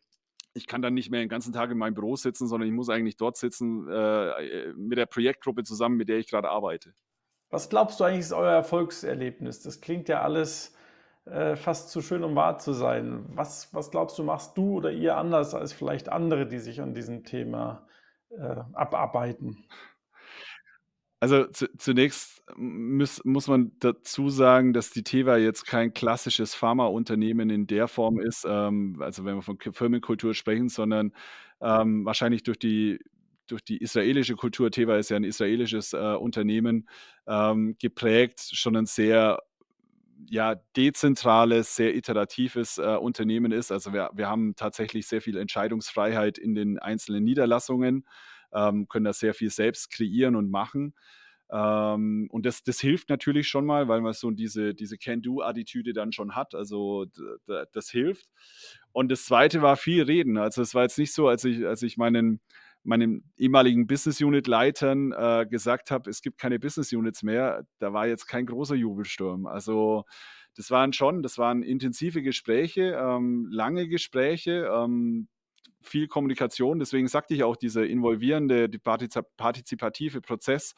[0.53, 2.89] ich kann dann nicht mehr den ganzen Tag in meinem Büro sitzen, sondern ich muss
[2.89, 6.93] eigentlich dort sitzen, äh, äh, mit der Projektgruppe zusammen, mit der ich grad arbeite.
[7.49, 9.61] Was glaubst du eigentlich, ist euer Erfolgserlebnis?
[9.61, 10.75] Das klingt ja alles,
[11.25, 13.25] äh, fast zu schön, um wahr zu sein.
[13.35, 16.93] Was was glaubst du, machst du oder ihr anders als vielleicht andere, die sich an
[16.93, 17.87] diesem Thema,
[18.29, 19.65] äh, abarbeiten?
[21.23, 27.51] Also, zu zunächst muss muss man dazu sagen, dass die Teva jetzt kein klassisches Pharmaunternehmen
[27.51, 31.13] in der Form ist, ähm, also, wenn wir von Firmenkultur sprechen, sondern,
[31.61, 32.99] ähm, wahrscheinlich durch die
[33.45, 36.87] durch die israelische Kultur Teva ist ja 'n israelisches, äh, Unternehmen,
[37.27, 39.37] ähm, geprägt, schon 'n sehr,
[40.29, 43.71] ja, dezentrales, sehr iteratives, äh, Unternehmen ist.
[43.71, 48.05] Also, wir wir haben tatsächlich sehr viel Entscheidungsfreiheit in den einzelnen Niederlassungen,
[48.53, 50.93] ähm, können da sehr viel selbst kreieren und machen.
[51.51, 56.11] Ähm, und das das hilft natürlich schon mal, weil man so diese diese Can-Do-Attitüde dann
[56.13, 56.55] schon hat.
[56.55, 57.05] Also,
[57.73, 58.27] das hilft.
[58.91, 60.37] Und das Zweite war viel reden.
[60.37, 62.41] Also, es war jetzt nicht so, als ich als ich meinen
[62.83, 68.45] meinen ehemaligen Business-Unit-Leitern, äh, gesagt habe: „Es gibt keine Business-Units mehr“, da war jetzt kein
[68.47, 69.45] großer Jubelsturm.
[69.45, 70.05] Also,
[70.55, 75.27] das waren schon das waren intensive Gespräche, ähm, lange Gespräche, ähm,
[75.81, 76.79] viel Kommunikation.
[76.79, 80.73] Deswegen sagte ich auch, dieser involvierende, die partizipative Prozess,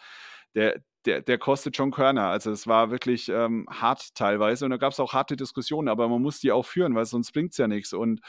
[0.56, 2.28] der der der kostet schon Körner.
[2.30, 6.22] Also, es war wirklich, ähm, hart teilweise und da gab's auch harte Diskussionen, aber man
[6.22, 7.92] muss die auch führen, weil sonst bringt's ja nix.
[7.94, 8.22] Und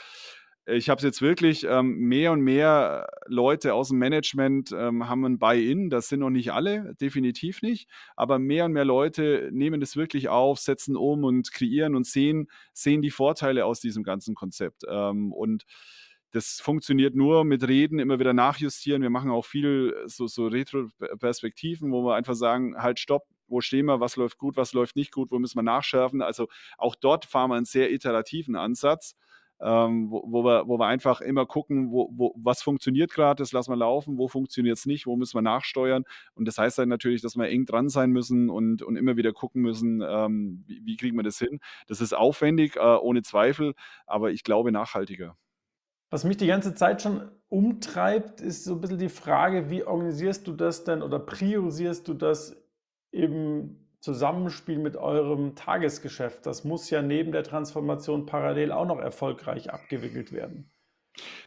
[0.67, 5.39] ich habe es jetzt wirklich ähm, mehr und mehr Leute aus'm Management, ähm, haben 'n
[5.39, 5.91] Buy-in.
[5.91, 10.29] Das sind noch nicht alle, definitiv nicht, aber mehr und mehr Leute nehmen das wirklich
[10.31, 14.83] auf, setzen um und kreieren und sehen sehen die Vorteile aus diesem ganzen Konzept.
[14.89, 15.65] Ähm, und
[16.35, 19.03] das funktioniert nur mit Reden, immer wieder nachjustieren.
[19.03, 23.87] Wir machen auch viel so so Retro-Perspektiven, wo wir einfach sagen: „Halt, stopp, wo stehen
[23.87, 24.01] wir?
[24.01, 25.31] Was läuft gut, was läuft nicht gut?
[25.31, 29.17] Wo müssen wir nachschärfen?“ Also, auch dort fahren wir 'n sehr iterativen Ansatz,
[29.61, 33.53] ähm, wo wo wir wo wir einfach immer gucken, wo wo was funktioniert grad, das
[33.53, 36.05] lassen wir laufen, wo funktioniert's nicht, wo müssen wir nachsteuern?
[36.35, 39.33] Und das heißt dann natürlich, dass wir eng dran sein müssen und und immer wieder
[39.33, 41.61] gucken müssen, ähm, wie wie kriegen wir das hin?
[41.87, 43.75] Das ist aufwendig, äh, ohne Zweifel,
[44.07, 45.37] aber ich glaube nachhaltiger.
[46.13, 50.47] Was mich die ganze Zeit schon umtreibt, ist so 'n bisschen die Frage, wie organisierst
[50.47, 52.57] du das denn oder priorisierst du das
[53.11, 56.47] im Zusammenspiel mit eurem Tagesgeschäft?
[56.47, 60.71] Das muss ja neben der Transformation parallel auch noch erfolgreich abgewickelt werden.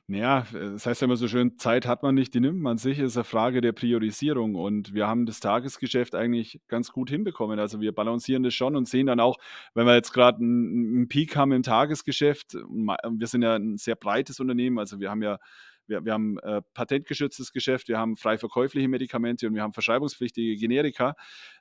[0.09, 2.61] Na ja, äh, es heißt ja immer so schön: „Zeit hat man nicht, die nimmt
[2.61, 7.09] man sich“, ist 'ne Frage der Priorisierung und wir haben das Tagesgeschäft eigentlich ganz gut
[7.09, 7.59] hinbekommen.
[7.59, 9.37] Also, wir balancieren das schon und sehen dann auch,
[9.73, 13.77] wenn wir jetzt grad 'n 'n 'n Peak haben im Tagesgeschäft, wir sind ja 'n
[13.77, 15.39] sehr breites Unternehmen, also, wir haben ja
[15.87, 20.55] wir, wir haben äh, patentgeschütztes Geschäft, wir haben frei verkäufliche Medikamente und wir haben verschreibungspflichtige
[20.55, 21.15] Generika.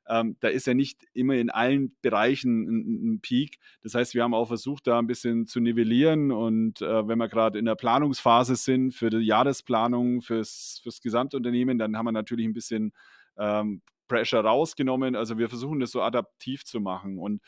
[0.09, 3.59] Ähm, da ist ja nicht immer in allen Bereichen ein, ein, Peak.
[3.83, 7.29] Das heißt, wir haben auch versucht, da ein bisschen zu nivellieren und äh, wenn wir
[7.29, 12.47] gerade in der Planungsphase sind für die Jahresplanung, fürs, fürs Gesamtunternehmen, dann haben wir natürlich
[12.47, 12.93] ein bisschen
[13.39, 15.17] ähm, Pressure rausgenommen.
[15.17, 17.43] Also wir versuchen das so adaptiv zu machen und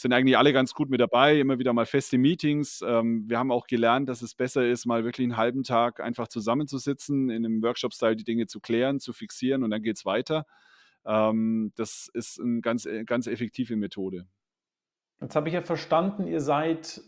[0.00, 2.82] sind eigentlich alle ganz gut mit dabei, immer wieder mal feste Meetings.
[2.86, 6.28] Ähm, wir haben auch gelernt, dass es besser ist, mal wirklich einen halben Tag einfach
[6.28, 10.44] zusammenzusitzen, in einem Workshop-Style die Dinge zu klären, zu fixieren und dann geht es weiter.
[11.06, 14.26] Ähm, das ist eine ganz, äh, ganz effektive Methode.
[15.22, 17.00] Jetzt habe ich ja verstanden, ihr seid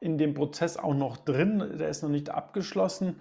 [0.00, 3.16] in dem Prozess auch noch drin, der ist noch nicht abgeschlossen.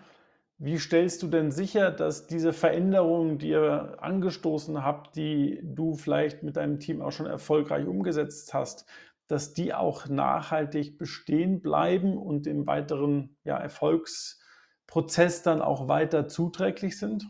[0.58, 6.44] Wie stellst du denn sicher, dass diese Veränderungen, die ihr angestoßen habt, die du vielleicht
[6.44, 8.86] mit deinem Team auch schon erfolgreich umgesetzt hast,
[9.28, 16.98] dass die auch nachhaltig bestehen bleiben und im weiteren ja, Erfolgsprozess dann auch weiter zuträglich
[16.98, 17.28] sind?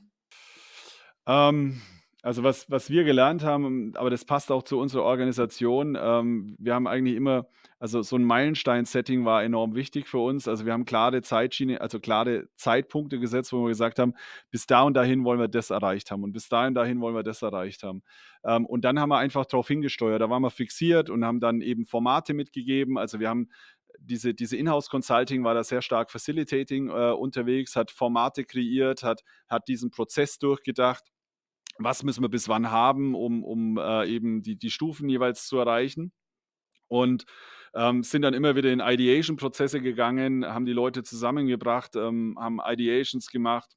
[1.26, 1.82] Ähm,
[2.26, 6.74] also was, was wir gelernt haben, aber das passt auch zu unserer Organisation, ähm, wir
[6.74, 10.48] haben eigentlich immer, also so ein Meilenstein-Setting war enorm wichtig für uns.
[10.48, 14.16] Also wir haben klare Zeitschiene, also klare Zeitpunkte gesetzt, wo wir gesagt haben,
[14.50, 17.22] bis da und dahin wollen wir das erreicht haben und bis dahin dahin wollen wir
[17.22, 18.02] das erreicht haben.
[18.44, 20.20] Ähm, und dann haben wir einfach darauf hingesteuert.
[20.20, 22.98] Da waren wir fixiert und haben dann eben Formate mitgegeben.
[22.98, 23.50] Also wir haben
[24.00, 29.68] diese, diese Inhouse-Consulting war da sehr stark Facilitating äh, unterwegs, hat Formate kreiert, hat, hat
[29.68, 31.04] diesen Prozess durchgedacht
[31.78, 35.58] was müssen wir bis wann haben, um, um äh, eben die, die Stufen jeweils zu
[35.58, 36.12] erreichen.
[36.88, 37.26] Und
[37.74, 43.30] ähm, sind dann immer wieder in Ideation-Prozesse gegangen, haben die Leute zusammengebracht, ähm, haben Ideations
[43.30, 43.76] gemacht.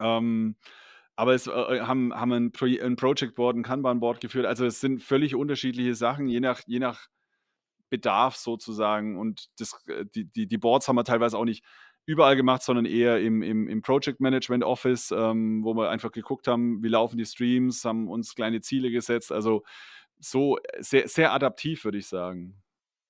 [0.00, 0.56] Ähm,
[1.14, 4.46] aber es äh, haben, haben ein, Pro ein Project Board, ein Kanban-Board geführt.
[4.46, 7.06] Also es sind völlig unterschiedliche Sachen, je nach, je nach
[7.90, 9.18] Bedarf sozusagen.
[9.18, 11.64] Und das, äh, die, die, die Boards haben wir teilweise auch nicht
[12.06, 16.48] überall gemacht, sondern eher im, im, im Project Management Office, ähm, wo wir einfach geguckt
[16.48, 19.30] haben, wie laufen die Streams, haben uns kleine Ziele gesetzt.
[19.32, 19.62] Also
[20.18, 22.62] so sehr, sehr adaptiv, würde ich sagen.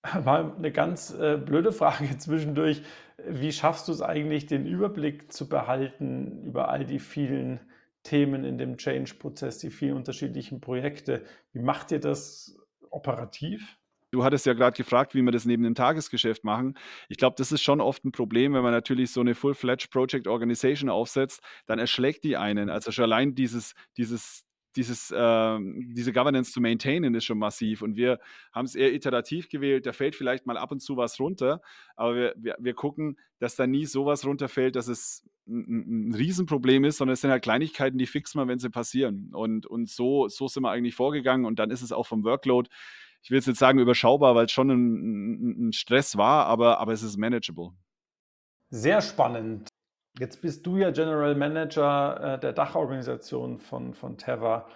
[0.25, 2.83] Mal eine ganz äh, blöde Frage zwischendurch.
[3.27, 7.61] Wie schaffst du es eigentlich, den Überblick zu behalten über all die vielen
[8.03, 11.25] Themen in dem Change-Prozess, die vielen unterschiedlichen Projekte?
[11.53, 12.57] Wie macht ihr das
[12.91, 13.79] operativ?
[14.13, 16.77] Du hattest ja gerade gefragt, wie wir das neben dem Tagesgeschäft machen.
[17.09, 20.27] Ich glaube, das ist schon oft ein Problem, wenn man natürlich so eine Full-Fledged Project
[20.27, 22.69] Organization aufsetzt, dann erschlägt die einen.
[22.69, 24.45] Also schon allein dieses, dieses,
[24.77, 27.81] dieses, äh, diese Governance zu maintainen ist schon massiv.
[27.81, 28.19] Und wir
[28.53, 29.87] haben es eher iterativ gewählt.
[29.87, 31.63] Da fällt vielleicht mal ab und zu was runter,
[31.97, 36.85] aber wir, wir, wir gucken, dass da nie sowas runterfällt, dass es ein, ein Riesenproblem
[36.85, 39.31] ist, sondern es sind halt Kleinigkeiten, die fix mal, wenn sie passieren.
[39.33, 41.47] Und, und so, so sind wir eigentlich vorgegangen.
[41.47, 42.69] Und dann ist es auch vom Workload
[43.23, 47.03] ich will jetzt sagen überschaubar, weil es schon ein, ein, Stress war, aber, aber es
[47.03, 47.71] ist manageable.
[48.71, 49.69] Sehr spannend.
[50.19, 54.67] Jetzt bist du ja General Manager äh, der Dachorganisation von, von Teva.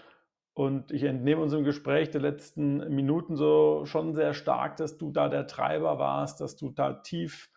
[0.55, 5.29] Und ich entnehme unserem Gespräch der letzten Minuten so schon sehr stark, dass du da
[5.29, 7.51] der Treiber warst, dass du da tief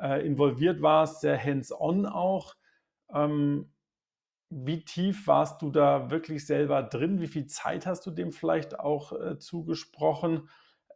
[0.00, 2.56] äh, involviert warst, sehr hands-on auch.
[3.14, 3.72] Ähm,
[4.50, 7.20] wie tief warst du da wirklich selber drin?
[7.20, 10.48] Wie viel Zeit hast du dem vielleicht auch äh, zugesprochen?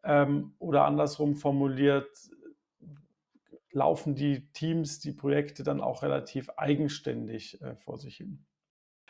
[0.02, 2.08] Ähm, oder andersrum formuliert,
[3.70, 8.44] laufen die Teams, die Projekte dann auch relativ eigenständig äh, vor sich hin?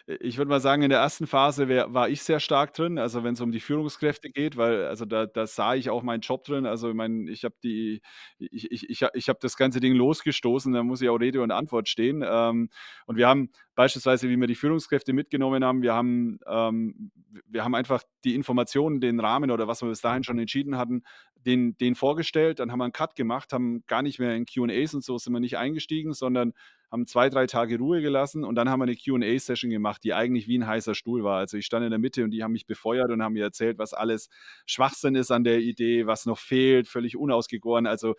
[0.07, 3.25] Ich würde mal sagen, in der ersten Phase wär, war ich sehr stark drin, also
[3.25, 6.45] wenn es um die Führungskräfte geht, weil also da, da sah ich auch meinen Job
[6.45, 6.67] drin.
[6.67, 8.03] Also ich meine, ich habe die,
[8.39, 11.53] ich, ich, ich, ich habe das ganze Ding losgestoßen, da muss ich auch Rede und
[11.53, 12.23] Antwort stehen.
[12.27, 12.69] Ähm,
[13.07, 17.11] und wir haben beispielsweise, wie wir die Führungskräfte mitgenommen haben, wir haben, ähm,
[17.47, 21.03] wir haben einfach die Informationen, den Rahmen oder was wir bis dahin schon entschieden hatten,
[21.47, 24.95] den, den vorgestellt, dann haben wir einen Cut gemacht, haben gar nicht mehr in QAs
[24.95, 26.53] und so sind wir nicht eingestiegen, sondern
[26.95, 30.47] haben zwei, drei Tage Ruhe gelassen und dann haben wir eine QA-Session gemacht, die eigentlich
[30.47, 31.39] wie ein heißer Stuhl war.
[31.39, 33.79] Also ich stand in der Mitte und die haben mich befeuert und haben mir erzählt,
[33.79, 34.29] was alles
[34.65, 37.89] Schwachsinn ist an der Idee, was noch fehlt, völlig unausgegoren.
[37.89, 38.15] Also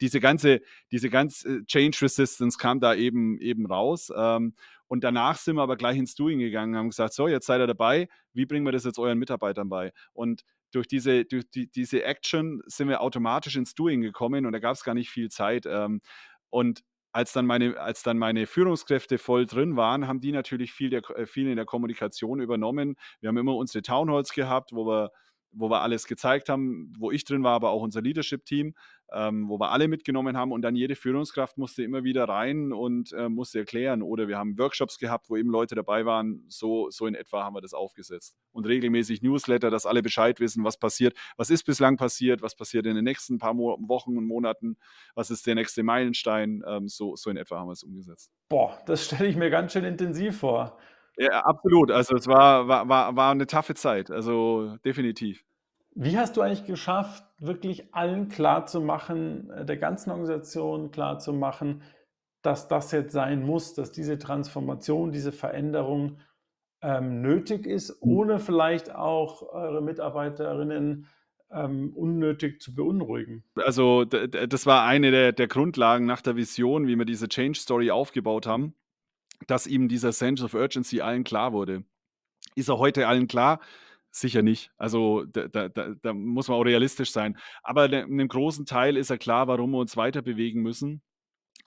[0.00, 4.10] diese ganze, diese ganze Change Resistance kam da eben, eben raus.
[4.16, 4.54] Ähm,
[4.86, 7.66] und danach sind wir aber gleich ins Doing gegangen, haben gesagt, so, jetzt seid ihr
[7.66, 9.92] dabei, wie bringen wir das jetzt euren Mitarbeitern bei?
[10.14, 14.60] Und durch diese, durch die, diese Action sind wir automatisch ins Doing gekommen und da
[14.60, 15.66] gab es gar nicht viel Zeit.
[15.66, 16.00] Ähm,
[16.48, 16.82] und
[17.18, 21.02] als dann, meine, als dann meine Führungskräfte voll drin waren, haben die natürlich viel, der,
[21.16, 22.94] äh, viel in der Kommunikation übernommen.
[23.18, 25.10] Wir haben immer unsere Townhalls gehabt, wo wir,
[25.52, 28.74] wo wir alles gezeigt haben, wo ich drin war, aber auch unser Leadership-Team.
[29.12, 33.12] ähm, wo wir alle mitgenommen haben und dann jede Führungskraft musste immer wieder rein und
[33.12, 34.02] äh, musste erklären.
[34.02, 36.44] Oder wir haben Workshops gehabt, wo eben Leute dabei waren.
[36.48, 38.36] So, so in etwa haben wir das aufgesetzt.
[38.52, 42.86] Und regelmäßig Newsletter, dass alle Bescheid wissen, was passiert, was ist bislang passiert, was passiert
[42.86, 44.76] in den nächsten paar Mo Wochen und Monaten,
[45.14, 46.62] was ist der nächste Meilenstein.
[46.66, 48.30] Ähm, so, so in etwa haben wir es umgesetzt.
[48.48, 50.78] Boah, das stelle ich mir ganz schön intensiv vor.
[51.18, 51.90] Ja, absolut.
[51.90, 55.44] Also es war, war, war, war eine taffe Zeit, also definitiv.
[55.94, 61.82] Wie hast du eigentlich geschafft, wirklich allen klarzumachen, äh, der ganzen Organisation klarzumachen,
[62.42, 66.20] dass das jetzt sein muss, dass diese Transformation, diese Veränderung
[66.82, 68.12] ähm, nötig ist, mhm.
[68.12, 71.08] ohne vielleicht auch eure Mitarbeiterinnen
[71.50, 73.42] ähm, unnötig zu beunruhigen?
[73.56, 77.90] Also das war eine der, der Grundlagen nach der Vision, wie wir diese Change Story
[77.90, 78.74] aufgebaut haben,
[79.46, 81.84] dass eben dieser Sense of Urgency allen klar wurde.
[82.54, 83.60] Ist er heute allen klar?
[84.10, 84.72] Sicher nicht.
[84.78, 87.38] Also da, da, da, muss man auch realistisch sein.
[87.62, 91.02] Aber in einem großen Teil ist ja klar, warum wir uns weiter bewegen müssen.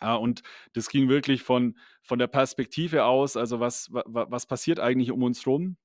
[0.02, 0.42] Und
[0.74, 5.46] das ging wirklich von, von der Perspektive aus, also was, was, passiert eigentlich um uns
[5.46, 5.78] rum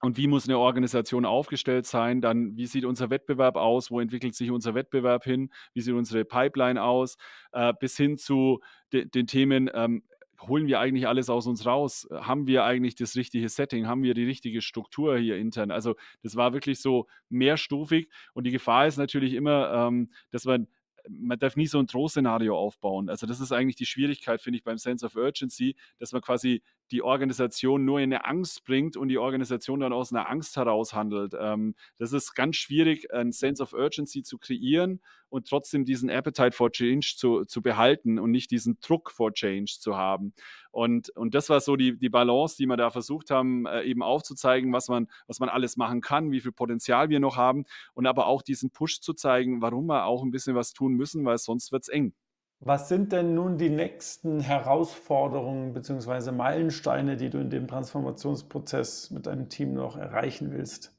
[0.00, 4.34] und wie muss eine Organisation aufgestellt sein, dann wie sieht unser Wettbewerb aus, wo entwickelt
[4.34, 7.18] sich unser Wettbewerb hin, wie sieht unsere Pipeline aus,
[7.54, 8.60] uh, bis hin zu
[8.92, 10.02] de, den Themen, ähm,
[10.40, 12.08] holen wir eigentlich alles aus uns raus?
[12.10, 13.86] Haben wir eigentlich das richtige Setting?
[13.86, 15.70] Haben wir die richtige Struktur hier intern?
[15.70, 20.68] Also das war wirklich so mehrstufig und die Gefahr ist natürlich immer, ähm, dass man
[21.08, 23.08] man darf nie so ein Drohszenario aufbauen.
[23.08, 26.62] Also das ist eigentlich die Schwierigkeit, finde ich, beim Sense of Urgency, dass man quasi
[26.90, 30.92] die Organisation nur in eine Angst bringt und die Organisation dann aus einer Angst heraus
[30.94, 31.34] handelt.
[31.38, 36.52] Ähm, das ist ganz schwierig, ein Sense of Urgency zu kreieren und trotzdem diesen Appetite
[36.52, 40.32] for Change zu, zu behalten und nicht diesen Druck for Change zu haben.
[40.70, 44.02] Und, und das war so die, die Balance, die wir da versucht haben, äh, eben
[44.02, 48.06] aufzuzeigen, was man, was man alles machen kann, wie viel Potenzial wir noch haben und
[48.06, 51.38] aber auch diesen Push zu zeigen, warum wir auch ein bisschen was tun müssen, weil
[51.38, 52.14] sonst wird es eng.
[52.60, 56.30] Was sind denn nun die nächsten Herausforderungen bzw.
[56.30, 60.92] Meilensteine, die du in dem Transformationsprozess mit deinem Team noch erreichen willst?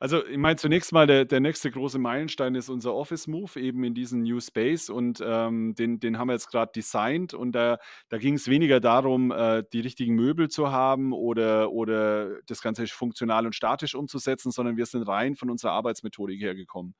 [0.00, 3.94] Also, ich meine, zunächst mal der der nächste große Meilenstein ist unser Office-Move eben in
[3.94, 8.16] diesen New Space und, ähm, den den haben wir jetzt gerade designt und da da
[8.16, 13.54] es weniger darum, äh, die richtigen Möbel zu haben oder oder das Ganze funktional und
[13.54, 16.94] statisch umzusetzen, sondern wir sind rein von unserer Arbeitsmethodik hergekommen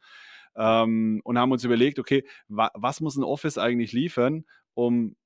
[0.56, 5.16] ähm, und haben uns überlegt, okay, wa was muss ein Office eigentlich liefern, um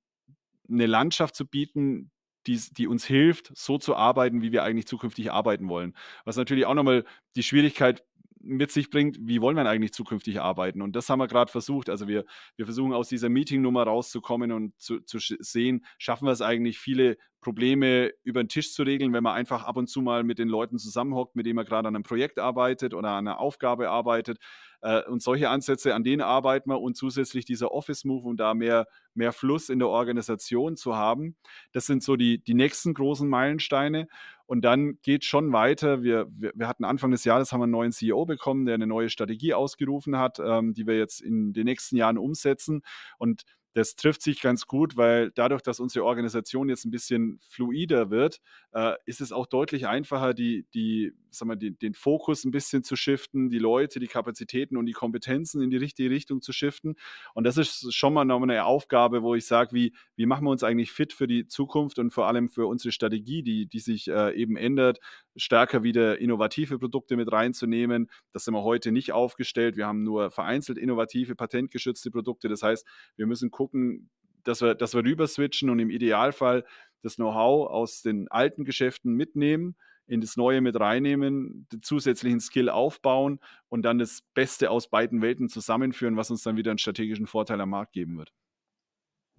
[0.70, 2.10] eine Landschaft zu bieten,
[2.46, 5.94] die, die uns hilft, so zu arbeiten, wie wir eigentlich zukünftig arbeiten wollen.
[6.24, 7.04] Was natürlich auch nochmal
[7.36, 8.02] die Schwierigkeit
[8.44, 10.82] mit sich bringt, wie wollen wir eigentlich zukünftig arbeiten?
[10.82, 11.88] Und das haben wir gerade versucht.
[11.88, 12.24] Also wir,
[12.56, 17.16] wir versuchen aus dieser Meeting-Nummer rauszukommen und zu, zu sehen, schaffen wir es eigentlich, viele
[17.40, 20.48] Probleme über den Tisch zu regeln, wenn man einfach ab und zu mal mit den
[20.48, 24.38] Leuten zusammenhockt, mit denen man gerade an einem Projekt arbeitet oder an einer Aufgabe arbeitet.
[24.82, 26.80] Äh, und solche Ansätze, an denen arbeiten wir.
[26.80, 31.36] Und zusätzlich dieser Office-Move, um da mehr, mehr Fluss in der Organisation zu haben.
[31.72, 34.08] Das sind so die, die nächsten großen Meilensteine.
[34.46, 36.02] Und dann geht schon weiter.
[36.02, 38.86] Wir, wir, wir, hatten Anfang des Jahres haben wir einen neuen CEO bekommen, der eine
[38.86, 42.82] neue Strategie ausgerufen hat, ähm, die wir jetzt in den nächsten Jahren umsetzen.
[43.18, 43.44] Und
[43.74, 48.40] das trifft sich ganz gut, weil dadurch, dass unsere Organisation jetzt ein bisschen fluider wird,
[48.72, 52.82] äh, ist es auch deutlich einfacher, die, die, sag mal, die, den Fokus ein bisschen
[52.82, 56.96] zu shiften, die Leute, die Kapazitäten und die Kompetenzen in die richtige Richtung zu shiften.
[57.34, 60.50] Und das ist schon mal noch eine Aufgabe, wo ich sage, wie, wie machen wir
[60.50, 64.08] uns eigentlich fit für die Zukunft und vor allem für unsere Strategie, die, die sich
[64.08, 65.00] äh, eben ändert,
[65.34, 68.10] stärker wieder innovative Produkte mit reinzunehmen.
[68.32, 69.76] Das sind wir heute nicht aufgestellt.
[69.76, 72.48] Wir haben nur vereinzelt innovative, patentgeschützte Produkte.
[72.48, 72.86] Das heißt,
[73.16, 74.10] wir müssen gucken,
[74.44, 76.64] dass wir, dass wir rüber switchen und im Idealfall
[77.02, 82.68] das Know-how aus den alten Geschäften mitnehmen, in das Neue mit reinnehmen, den zusätzlichen Skill
[82.68, 83.38] aufbauen
[83.68, 87.60] und dann das Beste aus beiden Welten zusammenführen, was uns dann wieder einen strategischen Vorteil
[87.60, 88.32] am Markt geben wird.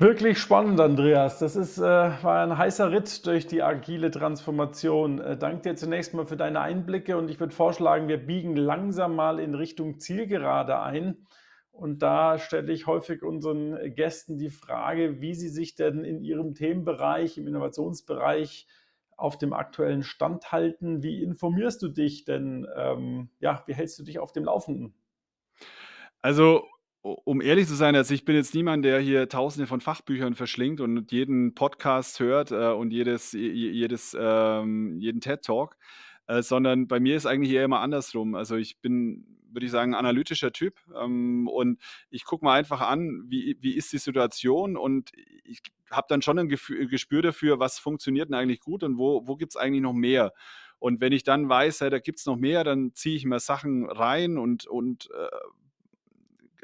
[0.03, 1.39] Wirklich spannend, Andreas.
[1.39, 5.21] Das ist, äh, war ein heißer Ritt durch die agile Transformation.
[5.21, 9.15] Äh, danke dir zunächst mal für deine Einblicke und ich würde vorschlagen, wir biegen langsam
[9.15, 11.25] mal in Richtung Zielgerade ein.
[11.71, 16.53] Und da stelle ich häufig unseren Gästen die Frage, wie sie sich denn in ihrem
[16.53, 18.67] Themenbereich, im Innovationsbereich
[19.15, 21.01] auf dem aktuellen Stand halten.
[21.01, 22.67] Wie informierst du dich denn?
[22.75, 24.95] Ähm, ja, wie hältst du dich auf dem Laufenden?
[26.21, 26.65] Also
[27.03, 30.79] um ehrlich zu sein, also ich bin jetzt niemand, der hier Tausende von Fachbüchern verschlingt
[30.79, 35.75] und jeden Podcast hört äh, und jedes, jedes, ähm, jeden TED-Talk,
[36.27, 38.35] äh, sondern bei mir ist eigentlich eher immer andersrum.
[38.35, 42.79] Also ich bin, würde ich sagen, ein analytischer Typ ähm, und ich gucke mal einfach
[42.79, 45.11] an, wie, wie ist die Situation und
[45.43, 45.61] ich
[45.91, 49.35] habe dann schon ein Gefühl, Gespür dafür, was funktioniert denn eigentlich gut und wo, wo
[49.35, 50.31] gibt es eigentlich noch mehr.
[50.79, 53.39] Und wenn ich dann weiß, ja, da gibt es noch mehr, dann ziehe ich mir
[53.39, 55.27] Sachen rein und, und äh,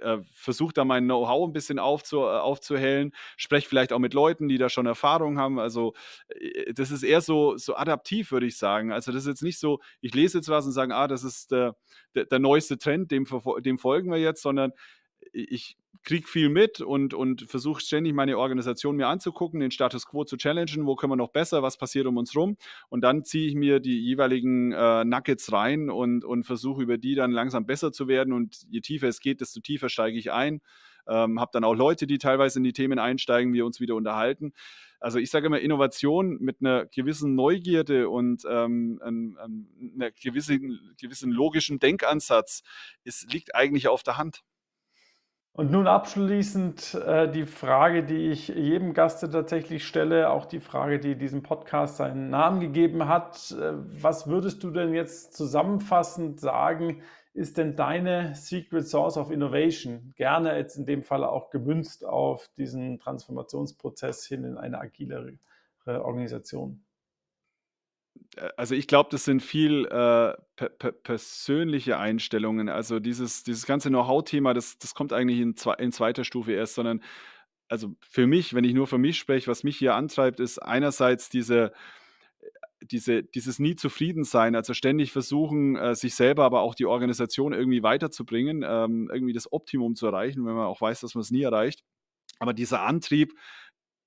[0.02, 4.48] äh, versuche da mein Know-how ein bisschen aufzu, äh, aufzuhellen, spreche vielleicht auch mit Leuten,
[4.48, 5.60] die da schon Erfahrung haben.
[5.60, 5.94] Also
[6.30, 8.92] äh, das ist eher so, so adaptiv, würde ich sagen.
[8.92, 11.52] Also das ist jetzt nicht so, ich lese jetzt was und sage, ah, das ist
[11.52, 11.76] der,
[12.16, 13.26] der, der neueste Trend, dem,
[13.60, 14.74] dem folgen wir jetzt, sondern
[15.34, 20.24] ich kriege viel mit und, und versuche ständig meine Organisation mir anzugucken, den Status quo
[20.24, 22.58] zu challengen, wo können wir noch besser, was passiert um uns rum.
[22.90, 27.16] Und dann ziehe ich mir die jeweiligen äh, Nuggets rein und, und versuche über die
[27.16, 28.34] dann langsam besser zu werden.
[28.34, 30.62] Und je tiefer es geht, desto tiefer steige ich ein.
[31.08, 34.54] Ähm, habe dann auch Leute, die teilweise in die Themen einsteigen, wir uns wieder unterhalten.
[35.00, 41.80] Also ich sage immer, Innovation mit einer gewissen Neugierde und ähm, einer gewissen, gewissen logischen
[41.80, 42.64] Denkansatz
[43.04, 44.44] ist, liegt eigentlich auf der Hand.
[45.60, 51.02] Und nun abschließend äh, die Frage, die ich jedem Gaste tatsächlich stelle, auch die Frage,
[51.02, 53.52] die diesem Podcast seinen Namen gegeben hat.
[53.52, 57.02] Äh, was würdest du denn jetzt zusammenfassend sagen,
[57.34, 60.14] ist denn deine Secret Source of Innovation?
[60.16, 65.34] Gerne jetzt in dem Fall auch gemünzt auf diesen Transformationsprozess hin in eine agilere
[65.86, 66.86] Organisation.
[68.36, 72.70] Äh, also ich glaube, das sind viel äh, per, per persönliche Einstellungen.
[72.70, 76.76] Also dieses, dieses ganze Know-how-Thema, das, das kommt eigentlich in, zwe in zweiter Stufe erst,
[76.76, 77.02] sondern
[77.68, 81.30] also für mich, wenn ich nur für mich spreche, was mich hier antreibt, ist einerseits
[81.30, 81.72] diese,
[82.82, 87.54] diese, dieses nie zufrieden sein, also ständig versuchen, äh, sich selber, aber auch die Organisation
[87.54, 91.32] irgendwie weiterzubringen, ähm, irgendwie das Optimum zu erreichen, wenn man auch weiß, dass man es
[91.32, 91.84] nie erreicht.
[92.40, 93.34] Aber dieser Antrieb,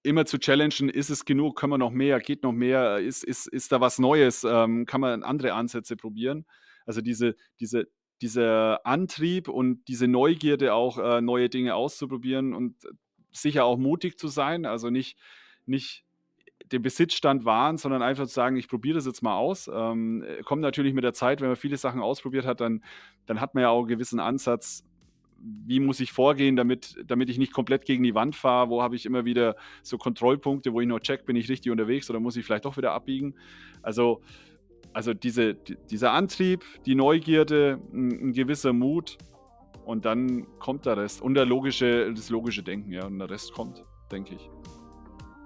[0.03, 3.46] immer zu challengen, ist es genug, können wir noch mehr, geht noch mehr, ist, ist,
[3.46, 6.44] ist da was Neues, ähm, kann man andere Ansätze probieren.
[6.86, 7.88] Also diese, diese,
[8.20, 12.76] dieser Antrieb und diese Neugierde auch äh, neue Dinge auszuprobieren und
[13.30, 15.18] sicher auch mutig zu sein, also nicht,
[15.66, 16.05] nicht
[16.70, 19.70] den Besitzstand wahren, sondern einfach zu sagen, ich probiere das jetzt mal aus.
[19.72, 22.84] Ähm, kommt natürlich mit der Zeit, wenn man viele Sachen ausprobiert hat, dann,
[23.26, 24.84] dann hat man ja auch einen gewissen Ansatz,
[25.43, 28.70] wie muss ich vorgehen, damit, damit ich nicht komplett gegen die Wand fahre?
[28.70, 32.09] Wo habe ich immer wieder so Kontrollpunkte, wo ich noch check, bin ich richtig unterwegs
[32.11, 33.34] oder muss ich vielleicht doch wieder abbiegen?
[33.82, 34.20] Also,
[34.93, 39.18] also diese, dieser Antrieb, die Neugierde, ein, ein, gewisser Mut
[39.84, 43.53] und dann kommt der Rest und der logische, das logische Denken, ja, und der Rest
[43.53, 44.51] kommt, denke ich.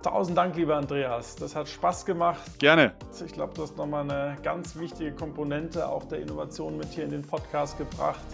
[0.03, 1.35] Tausend Dank, lieber Andreas.
[1.37, 2.59] Das hat Spaß gemacht.
[2.59, 2.95] Gerne.
[3.25, 7.11] Ich glaube, du hast nochmal eine ganz wichtige Komponente auch der Innovation mit hier in
[7.11, 8.25] den Podcast gebracht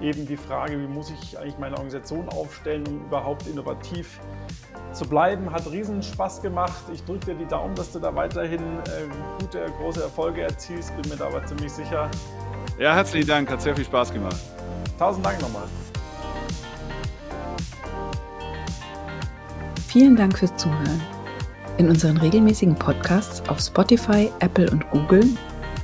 [0.00, 4.20] eben die Frage, wie muss ich eigentlich meine Organisation aufstellen, um überhaupt innovativ
[4.92, 5.52] zu bleiben.
[5.52, 6.82] Hat riesen Spaß gemacht.
[6.92, 10.94] Ich drücke dir die Daumen, dass du da weiterhin äh, gute, große Erfolge erzielst.
[10.96, 12.10] Bin mir da aber ziemlich sicher.
[12.78, 13.50] Ja, herzlichen Dank.
[13.50, 14.38] Hat sehr viel Spaß gemacht.
[14.98, 15.64] Tausend Dank nochmal.
[19.88, 21.00] Vielen Dank fürs Zuhören.
[21.78, 25.24] In unseren regelmäßigen Podcasts auf Spotify, Apple und Google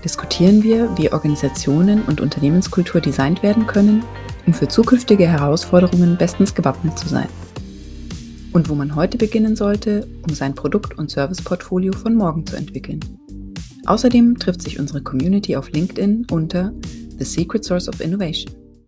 [0.04, 4.04] diskutieren wir, wie Organisationen und Unternehmenskultur designt werden können,
[4.46, 7.28] um für zukünftige Herausforderungen bestens gewappnet zu sein.
[8.52, 13.00] Und wo man heute beginnen sollte, um sein Produkt- und Serviceportfolio von morgen zu entwickeln.
[13.86, 16.72] Außerdem trifft sich unsere Community auf LinkedIn unter
[17.18, 18.63] The Secret Source of Innovation.